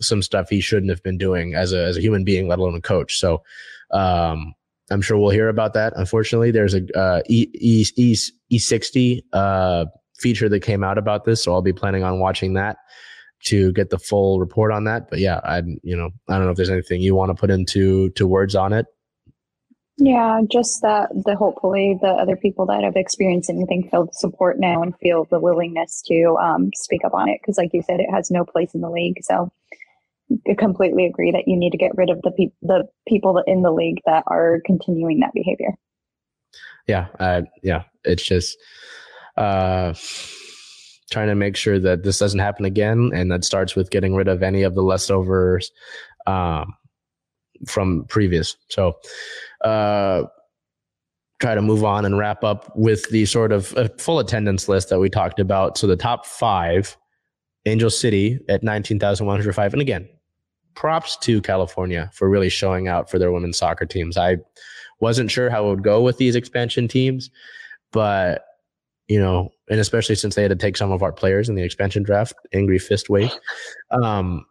[0.00, 2.74] some stuff he shouldn't have been doing as a as a human being, let alone
[2.74, 3.18] a coach.
[3.18, 3.42] So
[3.90, 4.54] um,
[4.90, 5.92] I'm sure we'll hear about that.
[5.96, 8.16] Unfortunately, there's a uh, E E E
[8.52, 9.86] E60 uh,
[10.18, 12.76] feature that came out about this, so I'll be planning on watching that
[13.44, 15.10] to get the full report on that.
[15.10, 17.50] But yeah, I you know I don't know if there's anything you want to put
[17.50, 18.86] into to words on it.
[19.98, 24.58] Yeah, just that the hopefully the other people that have experienced anything feel the support
[24.58, 28.00] now and feel the willingness to um, speak up on it because, like you said,
[28.00, 29.18] it has no place in the league.
[29.22, 29.52] So
[30.48, 33.62] I completely agree that you need to get rid of the pe- the people in
[33.62, 35.74] the league that are continuing that behavior.
[36.86, 37.08] Yeah,
[37.62, 38.58] yeah, it's just
[39.36, 39.94] uh,
[41.10, 44.28] trying to make sure that this doesn't happen again, and that starts with getting rid
[44.28, 45.70] of any of the leftovers
[46.26, 46.74] um,
[47.66, 48.56] from previous.
[48.68, 48.98] So,
[49.62, 50.24] uh,
[51.40, 54.90] try to move on and wrap up with the sort of uh, full attendance list
[54.90, 55.76] that we talked about.
[55.76, 56.96] So the top five.
[57.66, 59.72] Angel City at 19,105.
[59.72, 60.08] And again,
[60.74, 64.16] props to California for really showing out for their women's soccer teams.
[64.16, 64.38] I
[65.00, 67.30] wasn't sure how it would go with these expansion teams,
[67.92, 68.44] but
[69.08, 71.62] you know, and especially since they had to take some of our players in the
[71.62, 73.32] expansion draft, angry fist wave.
[73.90, 74.46] Um,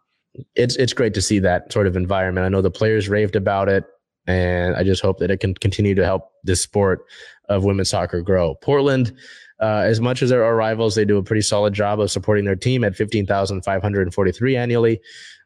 [0.54, 2.46] it's it's great to see that sort of environment.
[2.46, 3.84] I know the players raved about it,
[4.26, 7.04] and I just hope that it can continue to help this sport
[7.48, 8.54] of women's soccer grow.
[8.56, 9.12] Portland
[9.62, 12.44] uh, as much as there are rivals, they do a pretty solid job of supporting
[12.44, 15.00] their team at 15,543 annually.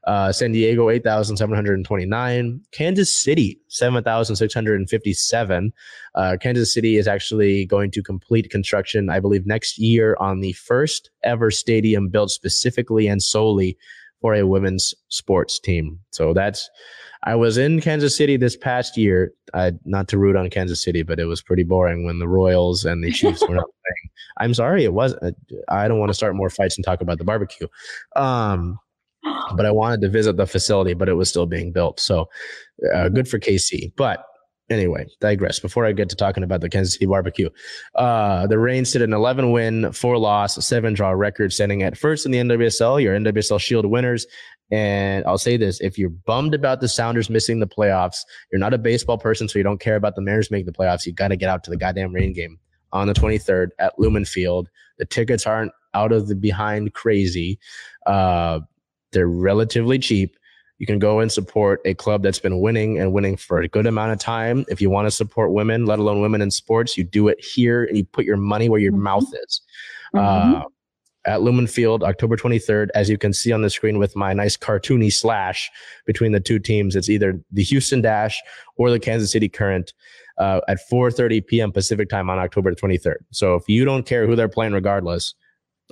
[0.07, 2.61] Uh, San Diego, 8,729.
[2.73, 5.73] Kansas City, 7,657.
[6.15, 10.55] Uh, Kansas City is actually going to complete construction, I believe, next year on the
[10.55, 13.77] first ever stadium built specifically and solely
[14.21, 15.99] for a women's sports team.
[16.11, 16.69] So that's
[17.25, 19.33] I was in Kansas City this past year.
[19.53, 22.85] I, not to root on Kansas City, but it was pretty boring when the Royals
[22.85, 24.11] and the Chiefs were not playing.
[24.39, 25.37] I'm sorry, it wasn't.
[25.69, 27.67] I don't want to start more fights and talk about the barbecue.
[28.15, 28.79] Um,
[29.57, 32.01] but I wanted to visit the facility, but it was still being built.
[32.01, 32.29] So
[32.95, 33.93] uh, good for KC.
[33.97, 34.25] But
[34.71, 35.59] anyway, digress.
[35.59, 37.49] Before I get to talking about the Kansas City barbecue,
[37.95, 42.27] uh, the Reigns did an 11 win, four loss, seven draw record, standing at first
[42.27, 43.03] in the NWSL.
[43.03, 44.27] Your NWSL Shield winners
[44.71, 48.19] and I'll say this if you're bummed about the Sounders missing the playoffs,
[48.51, 51.07] you're not a baseball person, so you don't care about the Mariners making the playoffs.
[51.07, 52.59] You got to get out to the goddamn Reign game
[52.93, 54.69] on the 23rd at Lumen Field.
[54.99, 57.59] The tickets aren't out of the behind crazy.
[58.07, 58.61] Uh,
[59.13, 60.37] they're relatively cheap.
[60.79, 63.87] You can go and support a club that's been winning and winning for a good
[63.87, 64.65] amount of time.
[64.69, 67.85] If you want to support women, let alone women in sports, you do it here
[67.85, 69.03] and you put your money where your mm-hmm.
[69.03, 69.63] mouth is.
[70.15, 70.55] Mm-hmm.
[70.57, 70.63] Uh,
[71.27, 72.89] at Lumen Field, October 23rd.
[72.95, 75.71] As you can see on the screen with my nice cartoony slash
[76.07, 78.41] between the two teams, it's either the Houston Dash
[78.77, 79.93] or the Kansas City Current
[80.39, 81.73] uh, at 4:30 p.m.
[81.73, 83.17] Pacific time on October 23rd.
[83.33, 85.35] So if you don't care who they're playing, regardless,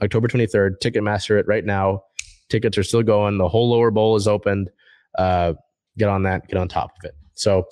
[0.03, 2.03] October 23rd, Ticketmaster it right now.
[2.49, 3.39] Tickets are still going.
[3.39, 4.71] The whole lower bowl is opened.
[5.19, 5.55] Uh,
[5.99, 6.47] get on that.
[6.49, 7.15] Get on top of it.
[7.35, 7.65] So,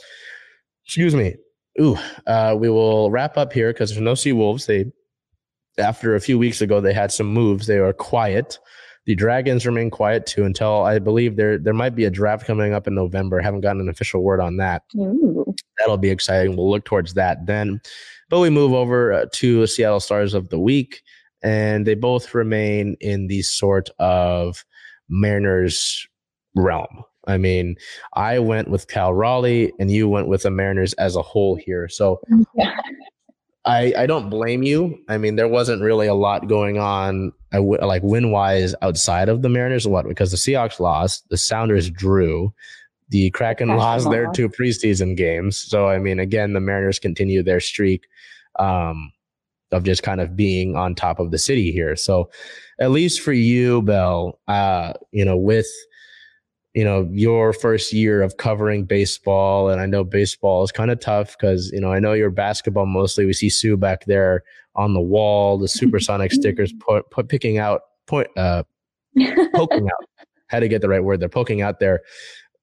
[0.84, 1.36] excuse me.
[1.80, 1.96] Ooh,
[2.26, 4.66] uh, we will wrap up here because there's no Sea Wolves.
[4.66, 4.86] They
[5.78, 7.66] after a few weeks ago, they had some moves.
[7.66, 8.58] They are quiet.
[9.06, 12.72] The Dragons remain quiet too until I believe there there might be a draft coming
[12.72, 13.40] up in November.
[13.40, 14.82] I haven't gotten an official word on that.
[14.96, 15.54] Ooh.
[15.78, 16.56] That'll be exciting.
[16.56, 17.80] We'll look towards that then.
[18.28, 21.02] But we move over uh, to Seattle Stars of the Week,
[21.42, 24.64] and they both remain in the sort of
[25.08, 26.06] Mariners
[26.54, 27.04] realm.
[27.26, 27.76] I mean,
[28.14, 31.88] I went with Cal Raleigh, and you went with the Mariners as a whole here.
[31.88, 32.20] So.
[32.56, 32.76] Yeah.
[33.64, 34.98] I, I don't blame you.
[35.08, 39.42] I mean, there wasn't really a lot going on, uh, like win wise outside of
[39.42, 39.86] the Mariners.
[39.86, 40.08] What?
[40.08, 42.52] Because the Seahawks lost, the Sounders drew,
[43.10, 45.58] the Kraken lost their two preseason games.
[45.58, 48.08] So, I mean, again, the Mariners continue their streak
[48.58, 49.12] um,
[49.72, 51.96] of just kind of being on top of the city here.
[51.96, 52.30] So,
[52.80, 55.66] at least for you, Bell, uh, you know, with
[56.74, 60.98] you know your first year of covering baseball and i know baseball is kind of
[61.00, 64.42] tough because you know i know you're basketball mostly we see sue back there
[64.74, 68.62] on the wall the supersonic stickers put, put picking out point uh
[69.54, 72.00] poking out how to get the right word they're poking out there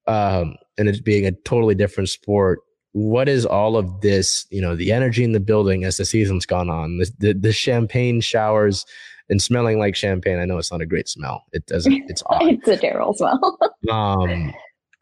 [0.06, 2.60] um and it's being a totally different sport
[2.92, 6.44] what is all of this you know the energy in the building as the season's
[6.44, 8.84] gone on the, the, the champagne showers
[9.30, 10.38] and smelling like champagne.
[10.38, 11.44] I know it's not a great smell.
[11.52, 11.92] It doesn't.
[12.10, 12.42] It's odd.
[12.42, 13.58] it's a terrible smell.
[13.90, 14.52] um,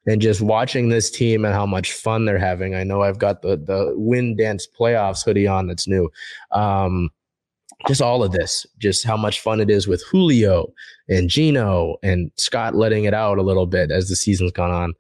[0.06, 2.74] and just watching this team and how much fun they're having.
[2.74, 6.10] I know I've got the the Wind Dance Playoffs hoodie on that's new.
[6.52, 7.10] Um,
[7.86, 10.73] just all of this, just how much fun it is with Julio
[11.09, 14.94] and Geno and Scott letting it out a little bit as the season's gone on.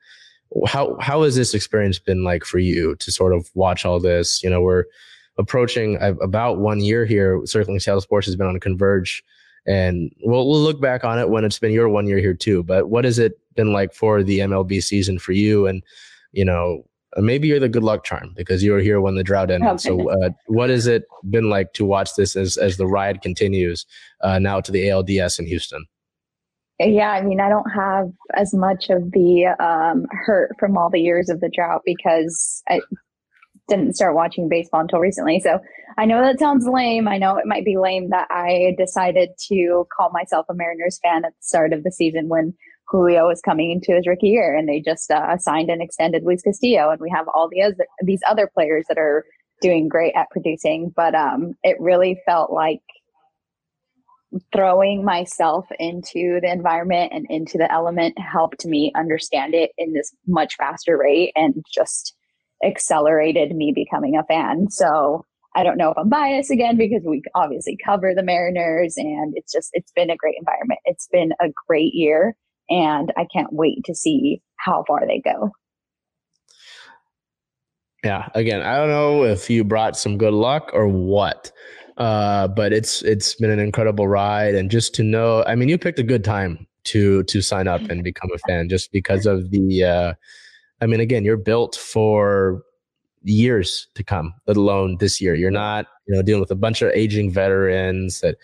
[0.66, 4.42] How how has this experience been like for you to sort of watch all this?
[4.42, 4.84] You know, we're
[5.36, 7.40] approaching about one year here.
[7.44, 9.22] Circling Seattle Sports has been on a Converge,
[9.66, 12.62] and we'll we'll look back on it when it's been your one year here too.
[12.62, 15.66] But what has it been like for the MLB season for you?
[15.66, 15.82] And
[16.32, 16.84] you know,
[17.16, 19.80] maybe you're the good luck charm because you were here when the drought ended.
[19.80, 23.86] So, uh, what has it been like to watch this as as the ride continues
[24.20, 25.86] uh, now to the ALDS in Houston?
[26.80, 31.00] Yeah, I mean, I don't have as much of the um, hurt from all the
[31.00, 32.80] years of the drought because I
[33.68, 35.40] didn't start watching baseball until recently.
[35.40, 35.58] So
[35.98, 37.08] I know that sounds lame.
[37.08, 41.24] I know it might be lame that I decided to call myself a Mariners fan
[41.24, 42.54] at the start of the season when
[42.88, 46.42] Julio was coming into his rookie year and they just uh, signed and extended Luis
[46.42, 46.90] Castillo.
[46.90, 49.24] And we have all the other, these other players that are
[49.60, 50.92] doing great at producing.
[50.94, 52.80] But um, it really felt like
[54.52, 60.14] throwing myself into the environment and into the element helped me understand it in this
[60.26, 62.14] much faster rate and just
[62.64, 64.70] accelerated me becoming a fan.
[64.70, 65.24] So
[65.56, 69.52] I don't know if I'm biased again because we obviously cover the Mariners and it's
[69.52, 70.80] just, it's been a great environment.
[70.84, 72.36] It's been a great year
[72.68, 75.50] and I can't wait to see how far they go.
[78.04, 81.50] Yeah, again, I don't know if you brought some good luck or what.
[81.98, 85.76] Uh, but it's it's been an incredible ride, and just to know, I mean, you
[85.76, 89.50] picked a good time to to sign up and become a fan, just because of
[89.50, 89.84] the.
[89.84, 90.14] Uh,
[90.80, 92.62] I mean, again, you're built for
[93.24, 95.34] years to come, let alone this year.
[95.34, 98.36] You're not, you know, dealing with a bunch of aging veterans that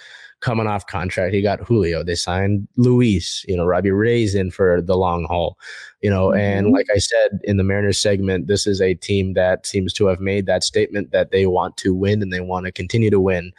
[0.45, 1.33] coming off contract.
[1.33, 2.05] He got Julio.
[2.05, 3.47] They signed Luis.
[3.49, 5.59] You know, Robbie Ray's in for the long haul.
[6.03, 6.39] You know, mm-hmm.
[6.39, 10.07] and like I said in the Mariners segment, this is a team that seems to
[10.07, 13.19] have made that statement that they want to win and they want to continue to
[13.19, 13.53] win.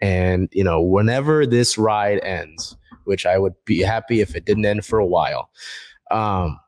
[0.00, 4.64] And you know, whenever this ride ends, which I would be happy if it didn't
[4.64, 5.50] end for a while.
[6.10, 6.58] Um,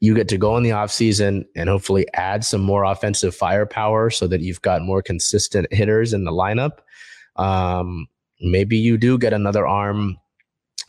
[0.00, 4.26] you get to go in the offseason and hopefully add some more offensive firepower so
[4.26, 6.78] that you've got more consistent hitters in the lineup.
[7.36, 8.06] Um,
[8.40, 10.16] Maybe you do get another arm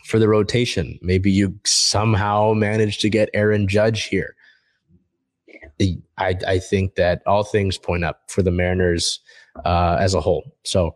[0.05, 0.99] for the rotation.
[1.01, 4.35] Maybe you somehow manage to get Aaron Judge here.
[6.17, 9.19] I, I think that all things point up for the Mariners
[9.65, 10.43] uh, as a whole.
[10.63, 10.95] So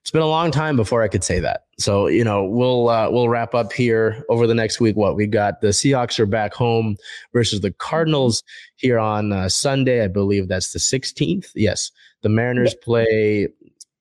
[0.00, 1.66] it's been a long time before I could say that.
[1.78, 4.96] So you know we'll uh, we'll wrap up here over the next week.
[4.96, 6.96] What we got the Seahawks are back home
[7.32, 8.42] versus the Cardinals
[8.76, 10.04] here on uh, Sunday.
[10.04, 11.50] I believe that's the 16th.
[11.54, 11.90] Yes,
[12.22, 13.48] the Mariners play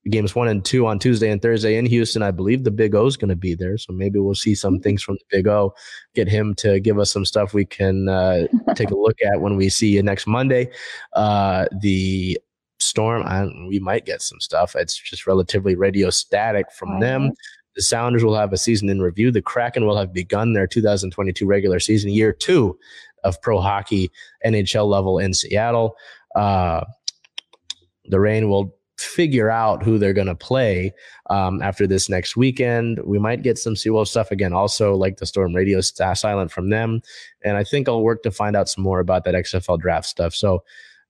[0.09, 2.23] games one and two on Tuesday and Thursday in Houston.
[2.23, 4.79] I believe the Big O is going to be there, so maybe we'll see some
[4.79, 5.73] things from the Big O.
[6.15, 9.55] Get him to give us some stuff we can uh, take a look at when
[9.57, 10.71] we see you next Monday.
[11.13, 12.39] Uh, the
[12.79, 14.75] Storm, I, we might get some stuff.
[14.75, 17.31] It's just relatively radio static from them.
[17.75, 19.31] The Sounders will have a season in review.
[19.31, 22.77] The Kraken will have begun their 2022 regular season, year two
[23.23, 24.09] of pro hockey,
[24.43, 25.95] NHL level in Seattle.
[26.35, 26.83] Uh,
[28.05, 30.93] the Reign will figure out who they're going to play
[31.29, 32.99] um, after this next weekend.
[33.03, 37.01] We might get some Seawolf stuff again, also like the Storm Radio silent from them.
[37.43, 40.33] And I think I'll work to find out some more about that XFL draft stuff.
[40.33, 40.63] So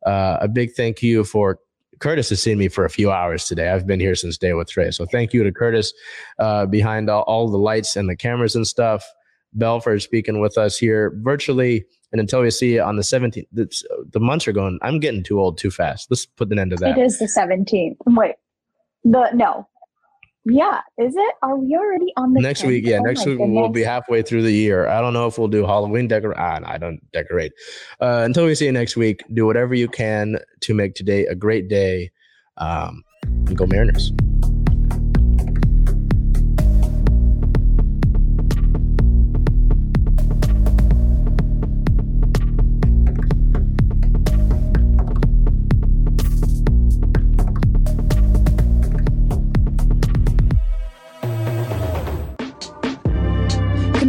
[0.05, 1.59] uh, a big thank you for
[1.99, 3.69] Curtis has seen me for a few hours today.
[3.69, 4.89] I've been here since day with Trey.
[4.89, 5.93] So thank you to Curtis
[6.39, 9.05] uh, behind all, all the lights and the cameras and stuff.
[9.53, 13.84] Belford speaking with us here virtually and until we see it on the 17th, the,
[14.12, 14.80] the months are going.
[14.82, 16.10] I'm getting too old too fast.
[16.10, 16.98] Let's put an end to that.
[16.98, 17.96] It is the 17th.
[18.06, 18.36] Wait,
[19.04, 19.68] the no.
[20.44, 21.36] Yeah, is it?
[21.44, 22.68] Are we already on the next 10th?
[22.68, 22.86] week?
[22.86, 23.56] Yeah, oh next week goodness.
[23.56, 24.88] we'll be halfway through the year.
[24.88, 26.34] I don't know if we'll do Halloween decor.
[26.36, 27.52] Ah, I don't decorate.
[28.02, 31.36] Uh, until we see you next week, do whatever you can to make today a
[31.36, 32.12] great day.
[32.58, 34.12] Um, and go Mariners.